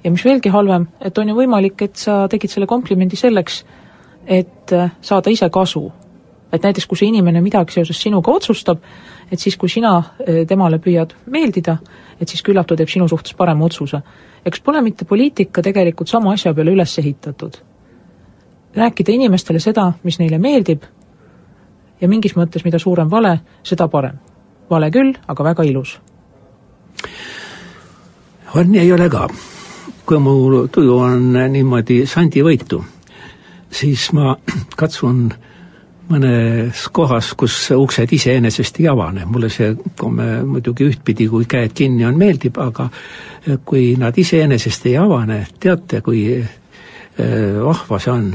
[0.05, 3.62] ja mis veelgi halvem, et on ju võimalik, et sa tegid selle komplimendi selleks,
[4.27, 5.90] et saada ise kasu.
[6.53, 8.79] et näiteks, kui see inimene midagi seoses sinuga otsustab,
[9.31, 11.77] et siis, kui sina eh, temale püüad meeldida,
[12.21, 14.01] et siis küllap ta teeb sinu suhtes parema otsuse.
[14.44, 17.59] eks pole mitte poliitika tegelikult sama asja peale üles ehitatud.
[18.77, 20.83] Rääkida inimestele seda, mis neile meeldib,
[22.01, 24.19] ja mingis mõttes, mida suurem vale, seda parem.
[24.71, 25.99] vale küll, aga väga ilus.
[28.55, 29.29] on ja ei ole ka.
[30.07, 32.85] kui mu tuju on niimoodi sandivõitu,
[33.71, 34.37] siis ma
[34.81, 35.33] katsun
[36.09, 39.75] mõnes kohas, kus uksed iseenesest ei avane, mulle see
[40.47, 42.89] muidugi ühtpidi, kui käed kinni on, meeldib, aga
[43.65, 48.31] kui nad iseenesest ei avane, teate, kui äh, vahva see on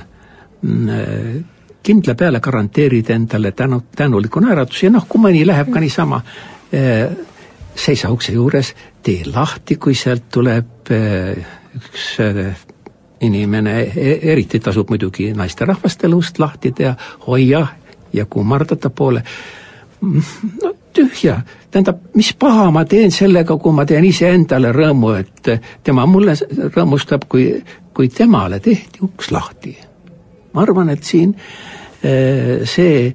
[1.84, 6.22] kindla peale garanteerid endale tänu, tänuliku naeratuse ja noh, kui mõni läheb ka niisama
[6.72, 7.10] eh,
[7.76, 8.74] seisa ukse juures,
[9.04, 11.44] tee lahti, kui sealt tuleb eh,
[11.76, 12.06] üks
[13.24, 13.76] inimene,
[14.22, 16.94] eriti tasub muidugi naisterahvastel ust lahti teha,
[17.28, 17.66] hoia
[18.14, 19.24] ja kummarda ta poole.
[20.64, 25.50] no tühja, tähendab, mis paha ma teen sellega, kui ma teen iseendale rõõmu, et
[25.84, 26.36] tema mulle
[26.76, 27.48] rõõmustab, kui,
[27.94, 29.78] kui temale tehti uks lahti.
[30.54, 31.36] Ma arvan, et siin
[32.04, 33.14] Äh, see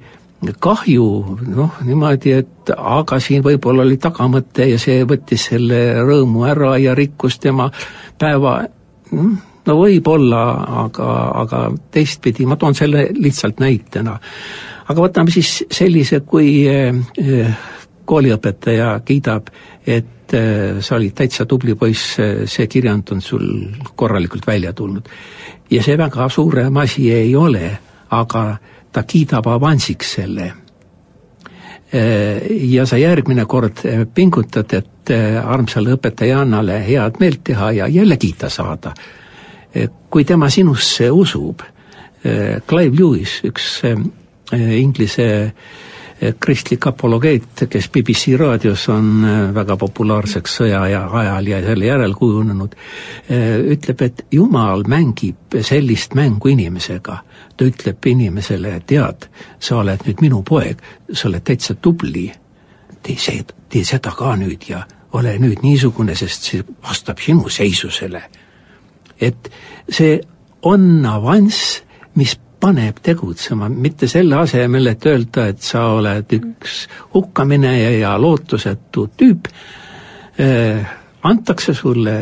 [0.63, 1.05] kahju
[1.45, 6.95] noh, niimoodi, et aga siin võib-olla oli tagamõte ja see võttis selle rõõmu ära ja
[6.97, 7.67] rikkus tema
[8.19, 8.63] päeva,
[9.13, 9.35] noh,
[9.69, 10.41] no võib-olla,
[10.87, 11.09] aga,
[11.43, 11.61] aga
[11.93, 14.17] teistpidi, ma toon selle lihtsalt näitena.
[14.89, 17.69] aga võtame siis sellise, kui äh,
[18.09, 19.51] kooliõpetaja kiidab,
[19.87, 22.17] et äh, sa olid täitsa tubli poiss,
[22.49, 23.45] see kirjand on sul
[23.95, 25.09] korralikult välja tulnud.
[25.71, 27.79] ja see väga suurem asi ei ole,
[28.11, 28.57] aga
[28.93, 30.53] ta kiidab avansiks selle.
[32.51, 33.81] ja sa järgmine kord
[34.15, 35.11] pingutad, et
[35.45, 38.93] armsale õpetajannale head meelt teha ja jälle kiita saada.
[40.11, 41.63] kui tema sinusse usub,
[42.69, 43.83] Clive Lewis, üks
[44.53, 45.53] Inglise
[46.41, 49.23] kristlik apologeet, kes BBC raadios on
[49.55, 52.75] väga populaarseks sõja ja ajal ja selle järel kujunenud,
[53.75, 57.19] ütleb, et Jumal mängib sellist mängu inimesega.
[57.57, 62.29] ta ütleb inimesele, tead, sa oled nüüd minu poeg, sa oled täitsa tubli,
[63.03, 68.23] tee see, tee seda ka nüüd ja ole nüüd niisugune, sest see vastab sinu seisusele.
[69.21, 69.51] et
[69.89, 70.21] see
[70.63, 71.83] on avanss,
[72.15, 79.09] mis paneb tegutsema, mitte selle asemel, et öelda, et sa oled üks hukkamineja ja lootusetu
[79.17, 79.51] tüüp
[80.39, 80.87] eh,,
[81.23, 82.19] antakse sulle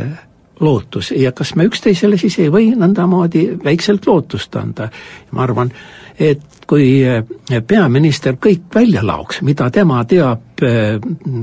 [0.60, 4.88] lootus ja kas me üksteisele siis ei või nõndamoodi väikselt lootust anda.
[5.30, 5.72] ma arvan,
[6.18, 7.22] et kui eh,
[7.66, 10.96] peaminister kõik välja laoks, mida tema teab eh,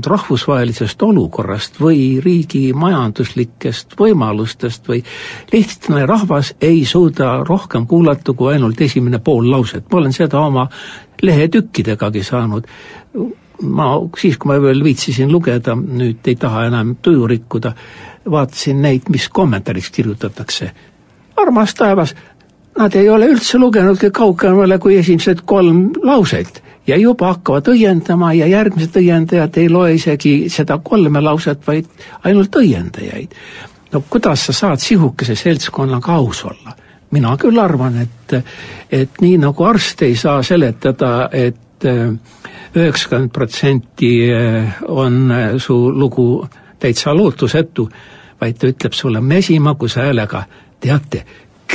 [0.06, 5.04] rahvusvahelisest olukorrast või riigi majanduslikest võimalustest või
[5.52, 10.68] lihtne rahvas ei suuda rohkem kuulata kui ainult esimene pool lauset, ma olen seda oma
[11.22, 12.68] lehetükkidegagi saanud
[13.62, 13.86] ma
[14.18, 17.72] siis, kui ma veel viitsisin lugeda, nüüd ei taha enam tuju rikkuda,
[18.30, 20.72] vaatasin neid, mis kommentaariks kirjutatakse.
[21.36, 22.14] armas taevas,
[22.78, 28.46] nad ei ole üldse lugenudki kaugemale kui esimesed kolm lauset ja juba hakkavad õiendama ja
[28.50, 31.86] järgmised õiendajad ei loe isegi seda kolme lauset, vaid
[32.24, 33.34] ainult õiendajaid.
[33.92, 36.76] no kuidas sa saad sihukese seltskonnaga aus olla?
[37.10, 38.32] mina küll arvan, et,
[38.90, 41.84] et nii nagu arst ei saa seletada, et
[42.74, 44.10] üheksakümmend protsenti
[44.88, 45.30] on
[45.62, 46.26] su lugu
[46.82, 47.86] täitsa lootusetu,
[48.40, 50.42] vaid ta ütleb sulle mesimagus häälega,
[50.80, 51.22] teate,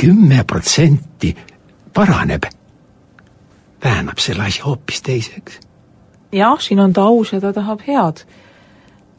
[0.00, 1.36] kümme protsenti
[1.94, 2.42] paraneb,
[3.84, 5.60] väänab selle asja hoopis teiseks.
[6.32, 8.24] jah, siin on ta aus ja ta tahab head.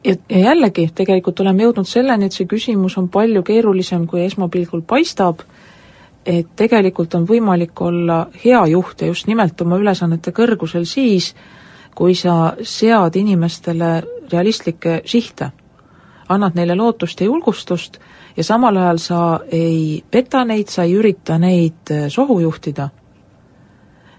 [0.05, 4.81] ja, ja jällegi, tegelikult oleme jõudnud selleni, et see küsimus on palju keerulisem, kui esmapilgul
[4.81, 5.43] paistab,
[6.25, 11.35] et tegelikult on võimalik olla hea juht ja just nimelt oma ülesannete kõrgusel siis,
[11.95, 14.01] kui sa sead inimestele
[14.31, 15.51] realistlikke sihte
[16.29, 17.99] annad neile lootust ja julgustust
[18.41, 19.21] ja samal ajal sa
[19.53, 22.89] ei peta neid, sa ei ürita neid äh, sohu juhtida.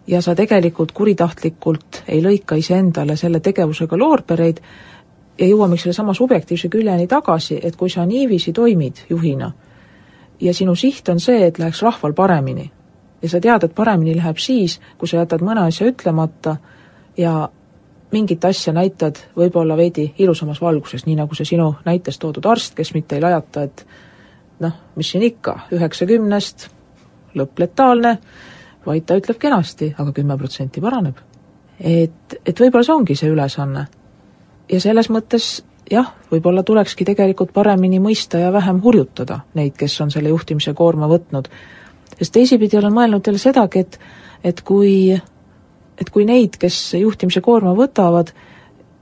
[0.06, 4.60] Ja sa tegelikult kuritahtlikult ei lõika iseendale selle tegevusega loorbereid
[5.38, 9.50] ja jõuamegi sellesama subjektiivse küljeni tagasi, et kui sa niiviisi toimid juhina
[10.40, 12.68] ja sinu siht on see, et läheks rahval paremini
[13.22, 16.56] ja sa tead, et paremini läheb siis, kui sa jätad mõne asja ütlemata
[17.18, 17.48] ja
[18.12, 22.94] mingit asja näitad võib-olla veidi ilusamas valguses, nii nagu see sinu näites toodud arst, kes
[22.94, 23.86] mitte ei lajata, et
[24.62, 26.68] noh, mis siin ikka, üheksakümnest
[27.38, 28.16] lõpp letaalne,
[28.86, 31.18] vaid ta ütleb kenasti, aga kümme protsenti paraneb.
[31.80, 33.86] et, et võib-olla see ongi see ülesanne.
[34.68, 40.10] ja selles mõttes jah, võib-olla tulekski tegelikult paremini mõista ja vähem hurjutada neid, kes on
[40.10, 41.48] selle juhtimise koorma võtnud.
[42.18, 43.98] sest teisipidi olen mõelnud jälle sedagi, et
[44.44, 45.12] et kui
[46.00, 48.32] et kui neid, kes juhtimise koorma võtavad,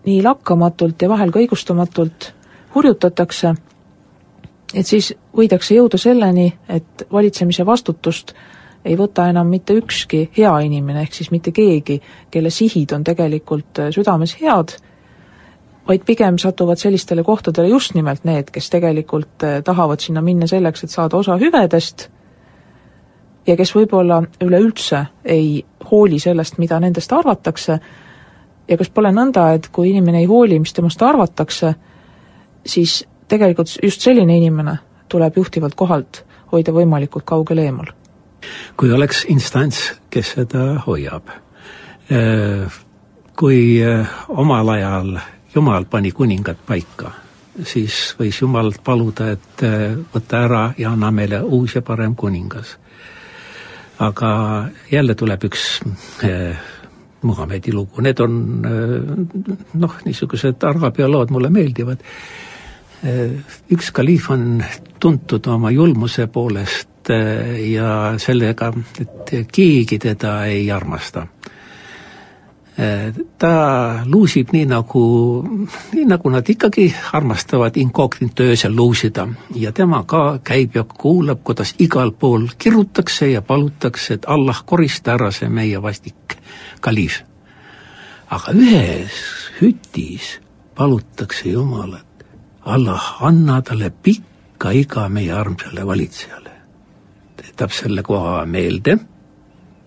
[0.07, 2.33] nii lakkamatult ja vahel ka õigustamatult
[2.75, 3.55] hurjutatakse,
[4.75, 8.35] et siis võidakse jõuda selleni, et valitsemise vastutust
[8.85, 12.01] ei võta enam mitte ükski hea inimene, ehk siis mitte keegi,
[12.31, 14.77] kelle sihid on tegelikult südames head,
[15.89, 20.95] vaid pigem satuvad sellistele kohtadele just nimelt need, kes tegelikult tahavad sinna minna selleks, et
[20.95, 22.09] saada osa hüvedest
[23.47, 27.79] ja kes võib-olla üleüldse ei hooli sellest, mida nendest arvatakse,
[28.69, 31.75] ja kas pole nõnda, et kui inimene ei hooli, mis temast arvatakse,
[32.67, 33.01] siis
[33.31, 34.77] tegelikult just selline inimene
[35.11, 37.93] tuleb juhtivalt kohalt hoida võimalikult kaugel eemal?
[38.77, 41.29] kui oleks instants, kes seda hoiab,
[42.11, 42.79] äh,
[43.37, 45.19] kui äh, omal ajal
[45.51, 47.11] Jumal pani kuningad paika,
[47.67, 52.77] siis võis Jumalalt paluda, et äh, võta ära ja anna meile uus ja parem kuningas
[54.01, 54.31] aga
[54.91, 55.65] jälle tuleb üks
[56.25, 56.57] eh,
[57.23, 58.95] Muhamedi lugu, need on eh,
[59.81, 62.15] noh, niisugused araabia lood mulle meeldivad eh,.
[63.73, 64.63] Üks kaliif on
[65.01, 71.27] tuntud oma julmuse poolest eh, ja sellega, et keegi teda ei armasta
[73.39, 73.53] ta
[74.07, 75.03] luusib nii nagu,
[75.93, 81.75] nii nagu nad ikkagi armastavad incognito öösel luusida ja tema ka käib ja kuulab, kuidas
[81.79, 86.39] igal pool kirutakse ja palutakse, et Allah korista ära see meie vastik
[86.81, 87.23] kaliif.
[88.31, 89.19] aga ühes
[89.61, 90.39] hütis
[90.75, 92.07] palutakse Jumalat,
[92.65, 96.51] Allah, anna talle pikka iga meie armsale valitsejale.
[97.41, 98.99] jätab selle koha meelde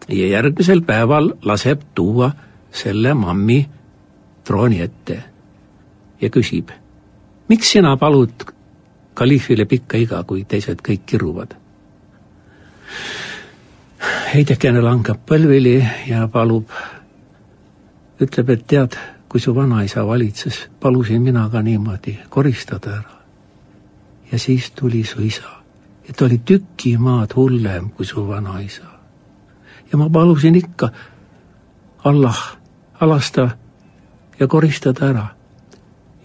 [0.10, 2.32] ja järgmisel päeval laseb tuua
[2.72, 3.70] selle mammi
[4.44, 5.24] trooni ette
[6.22, 6.72] ja küsib,
[7.50, 8.46] miks sina palud
[9.14, 11.54] kaliifile pikka iga, kui teised kõik kiruvad?
[14.34, 15.78] Heidekene langeb põlvili
[16.10, 16.72] ja palub,
[18.22, 18.98] ütleb, et tead,
[19.34, 23.16] kui su vanaisa valitses, palusin mina ka niimoodi koristada ära.
[24.32, 25.50] ja siis tuli su isa,
[26.10, 28.86] et oli tüki maad hullem kui su vanaisa.
[29.92, 30.92] ja ma palusin ikka,
[32.04, 32.58] Allah,
[33.00, 33.50] alasta
[34.40, 35.28] ja koristada ära.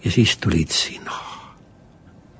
[0.05, 1.17] ja siis tulid sina.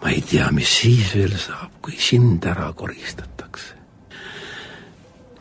[0.03, 3.73] ma ei tea, mis siis veel saab, kui sind ära koristatakse.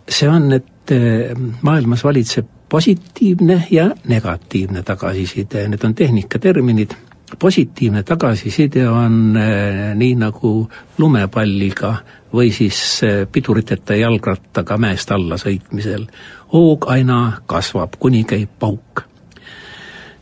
[0.08, 6.90] see on, et eh, maailmas valitseb positiivne ja negatiivne tagasiside, need on tehnikaterminid.
[7.38, 11.94] positiivne tagasiside on eh, nii nagu lumepalliga
[12.32, 16.06] või siis eh, piduriteta jalgrattaga mäest alla sõitmisel.
[16.52, 19.02] hoog aina kasvab, kuni käib pauk.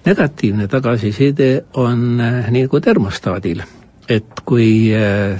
[0.04, 3.62] negatiivne tagasiside on eh, nii nagu termostaadil,
[4.08, 4.90] et kui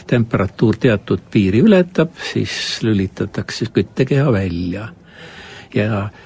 [0.07, 4.89] temperatuur teatud piiri ületab, siis lülitatakse küttekeha välja
[5.75, 6.26] ja Äh,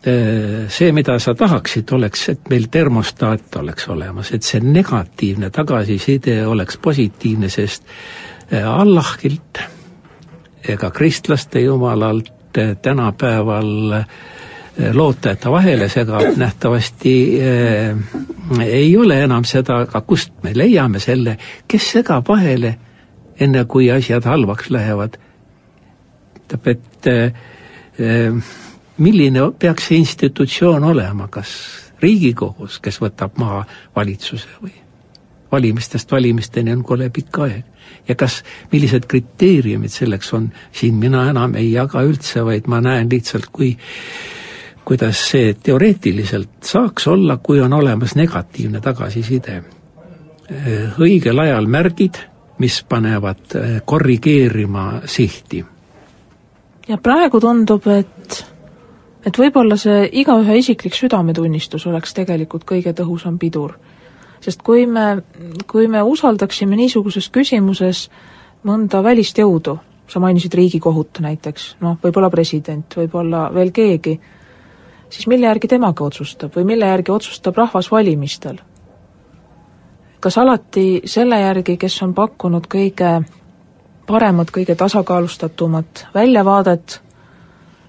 [0.00, 6.78] see, mida sa tahaksid, oleks, et meil termostaat oleks olemas, et see negatiivne tagasiside oleks
[6.80, 7.84] positiivne, sest
[8.52, 9.60] äh, Allahilt
[10.68, 14.04] ega kristlaste jumalalt äh, tänapäeval
[14.92, 17.98] lootajate vahele segab nähtavasti äh,
[18.66, 21.36] ei ole enam seda, aga kust me leiame selle,
[21.68, 22.74] kes segab vahele,
[23.40, 25.20] enne kui asjad halvaks lähevad.
[26.48, 28.42] tähendab, et äh,
[29.00, 31.56] milline peaks see institutsioon olema, kas
[32.00, 33.64] Riigikogus, kes võtab maha
[33.96, 34.72] valitsuse või
[35.52, 37.64] valimistest valimisteni on kole pikk aeg.
[38.08, 38.42] ja kas,
[38.72, 43.76] millised kriteeriumid selleks on, siin mina enam ei jaga üldse, vaid ma näen lihtsalt, kui
[44.84, 49.62] kuidas see teoreetiliselt saaks olla, kui on olemas negatiivne tagasiside.
[50.98, 52.16] õigel ajal märgid,
[52.58, 55.64] mis panevad korrigeerima sihti.
[56.88, 58.44] ja praegu tundub, et
[59.26, 63.78] et võib-olla see igaühe isiklik südametunnistus oleks tegelikult kõige tõhusam pidur.
[64.40, 65.22] sest kui me,
[65.66, 68.08] kui me usaldaksime niisuguses küsimuses
[68.64, 74.20] mõnda välist jõudu, sa mainisid Riigikohut näiteks, noh, võib-olla president, võib-olla veel keegi,
[75.10, 78.58] siis mille järgi temagi otsustab või mille järgi otsustab rahvas valimistel?
[80.20, 83.22] kas alati selle järgi, kes on pakkunud kõige
[84.06, 87.00] paremat, kõige tasakaalustatumat väljavaadet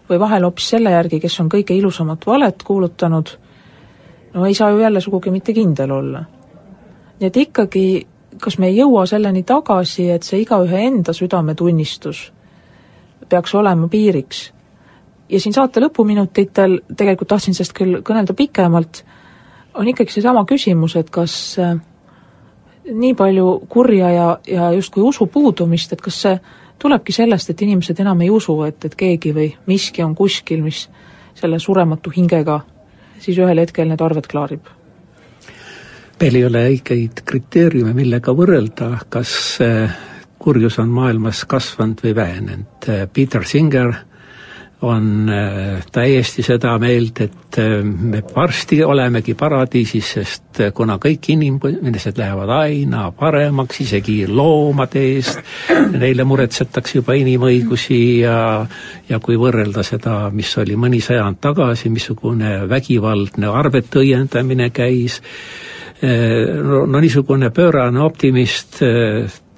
[0.10, 3.30] või vahel hoopis selle järgi, kes on kõige ilusamat valet kuulutanud,
[4.34, 6.24] no ei saa ju jälle sugugi mitte kindel olla.
[7.20, 8.08] nii et ikkagi,
[8.42, 12.32] kas me ei jõua selleni tagasi, et see igaühe enda südametunnistus
[13.30, 14.52] peaks olema piiriks.
[15.30, 19.04] ja siin saate lõpuminutitel, tegelikult tahtsin sellest küll kõnelda pikemalt,
[19.74, 21.78] on ikkagi seesama küsimus, et kas äh,
[22.90, 26.40] nii palju kurja ja, ja justkui usu puudumist, et kas see
[26.82, 30.88] tulebki sellest, et inimesed enam ei usu, et, et keegi või miski on kuskil, mis
[31.38, 32.62] selle surematu hingega
[33.22, 34.70] siis ühel hetkel need arved klaarib.
[36.22, 39.94] meil ei ole õigeid kriteeriume, millega võrrelda, kas eh,
[40.42, 42.90] kurjus on maailmas kasvanud või vähenenud.
[43.14, 43.94] Peter Singer
[44.82, 51.30] on äh, täiesti seda meelt, et äh, me varsti olemegi paradiisis, sest äh, kuna kõik
[51.34, 55.44] inimesed lähevad aina paremaks, isegi loomade eest,
[55.94, 58.40] neile muretsetakse juba inimõigusi ja
[59.10, 65.20] ja kui võrrelda seda, mis oli mõni sajand tagasi, missugune vägivaldne arvete õiendamine käis,
[66.02, 68.80] no, no niisugune pöörane optimist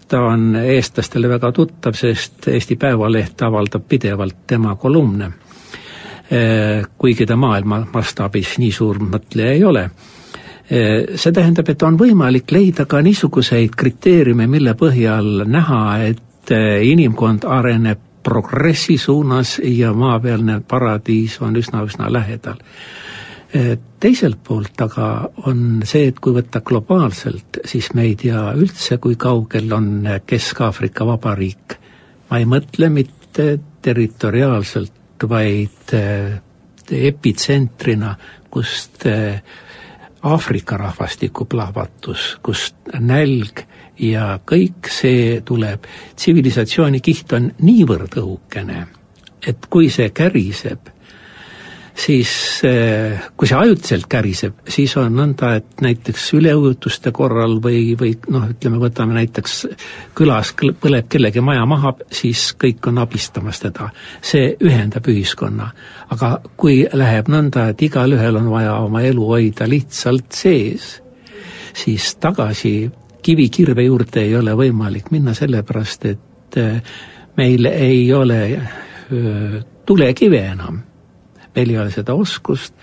[0.08, 5.32] ta on eestlastele väga tuttav, sest Eesti Päevaleht avaldab pidevalt tema kolumne.
[6.32, 9.84] Eh, kuigi ta maailma mastaabis nii suur mõtleja ei ole.
[10.70, 16.82] Eh, see tähendab, et on võimalik leida ka niisuguseid kriteeriume, mille põhjal näha, et eh,
[16.90, 22.62] inimkond areneb progressi suunas ja maapealne paradiis on üsna-üsna lähedal
[23.54, 25.08] teiselt poolt aga
[25.46, 31.06] on see, et kui võtta globaalselt, siis me ei tea üldse, kui kaugel on Kesk-Aafrika
[31.06, 31.78] Vabariik.
[32.30, 33.46] ma ei mõtle mitte
[33.82, 36.40] territoriaalselt, vaid eh,
[36.92, 38.16] epitsentrina,
[38.50, 39.44] kust eh,
[40.24, 43.66] Aafrika rahvastiku plahvatus, kust nälg
[44.00, 45.86] ja kõik see tuleb,
[46.16, 48.86] tsivilisatsiooni kiht on niivõrd õhukene,
[49.46, 50.88] et kui see käriseb,
[52.06, 58.14] siis eh, kui see ajutiselt käriseb, siis on nõnda, et näiteks üleujutuste korral või, või
[58.34, 59.56] noh, ütleme, võtame näiteks
[60.18, 63.90] külas põleb kellegi maja maha, siis kõik on abistamas teda.
[64.22, 65.70] see ühendab ühiskonna.
[66.10, 71.02] aga kui läheb nõnda, et igalühel on vaja oma elu hoida lihtsalt sees,
[71.74, 72.92] siis tagasi
[73.24, 76.96] kivikirve juurde ei ole võimalik minna, sellepärast et eh,
[77.38, 78.42] meil ei ole
[79.86, 80.82] tulekive enam
[81.56, 82.74] meil ei ole seda oskust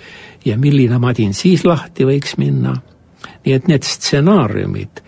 [0.44, 2.76] ja milline madin siis lahti võiks minna.
[3.44, 5.02] nii et need stsenaariumid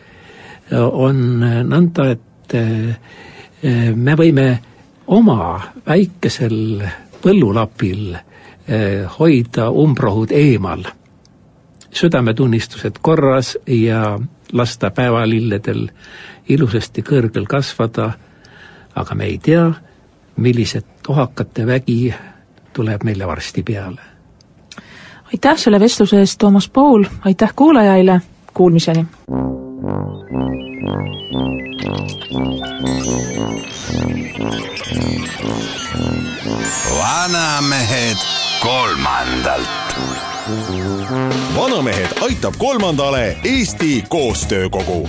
[0.73, 2.57] on nõnda, et
[3.97, 4.47] me võime
[5.07, 6.83] oma väikesel
[7.23, 8.17] põllulapil
[9.19, 10.85] hoida umbrohud eemal,
[11.93, 14.19] südametunnistused korras ja
[14.53, 15.89] lasta päevalilledel
[16.49, 18.13] ilusasti kõrgel kasvada,
[18.95, 19.67] aga me ei tea,
[20.37, 22.15] millised ohakate vägi
[22.73, 24.01] tuleb meile varsti peale.
[25.25, 28.21] aitäh selle vestluse eest, Toomas Paul, aitäh kuulajaile,
[28.55, 29.07] kuulmiseni!
[36.99, 38.17] vanamehed
[38.63, 39.69] kolmandalt.
[41.57, 45.09] vanamehed aitab kolmandale Eesti Koostöökogu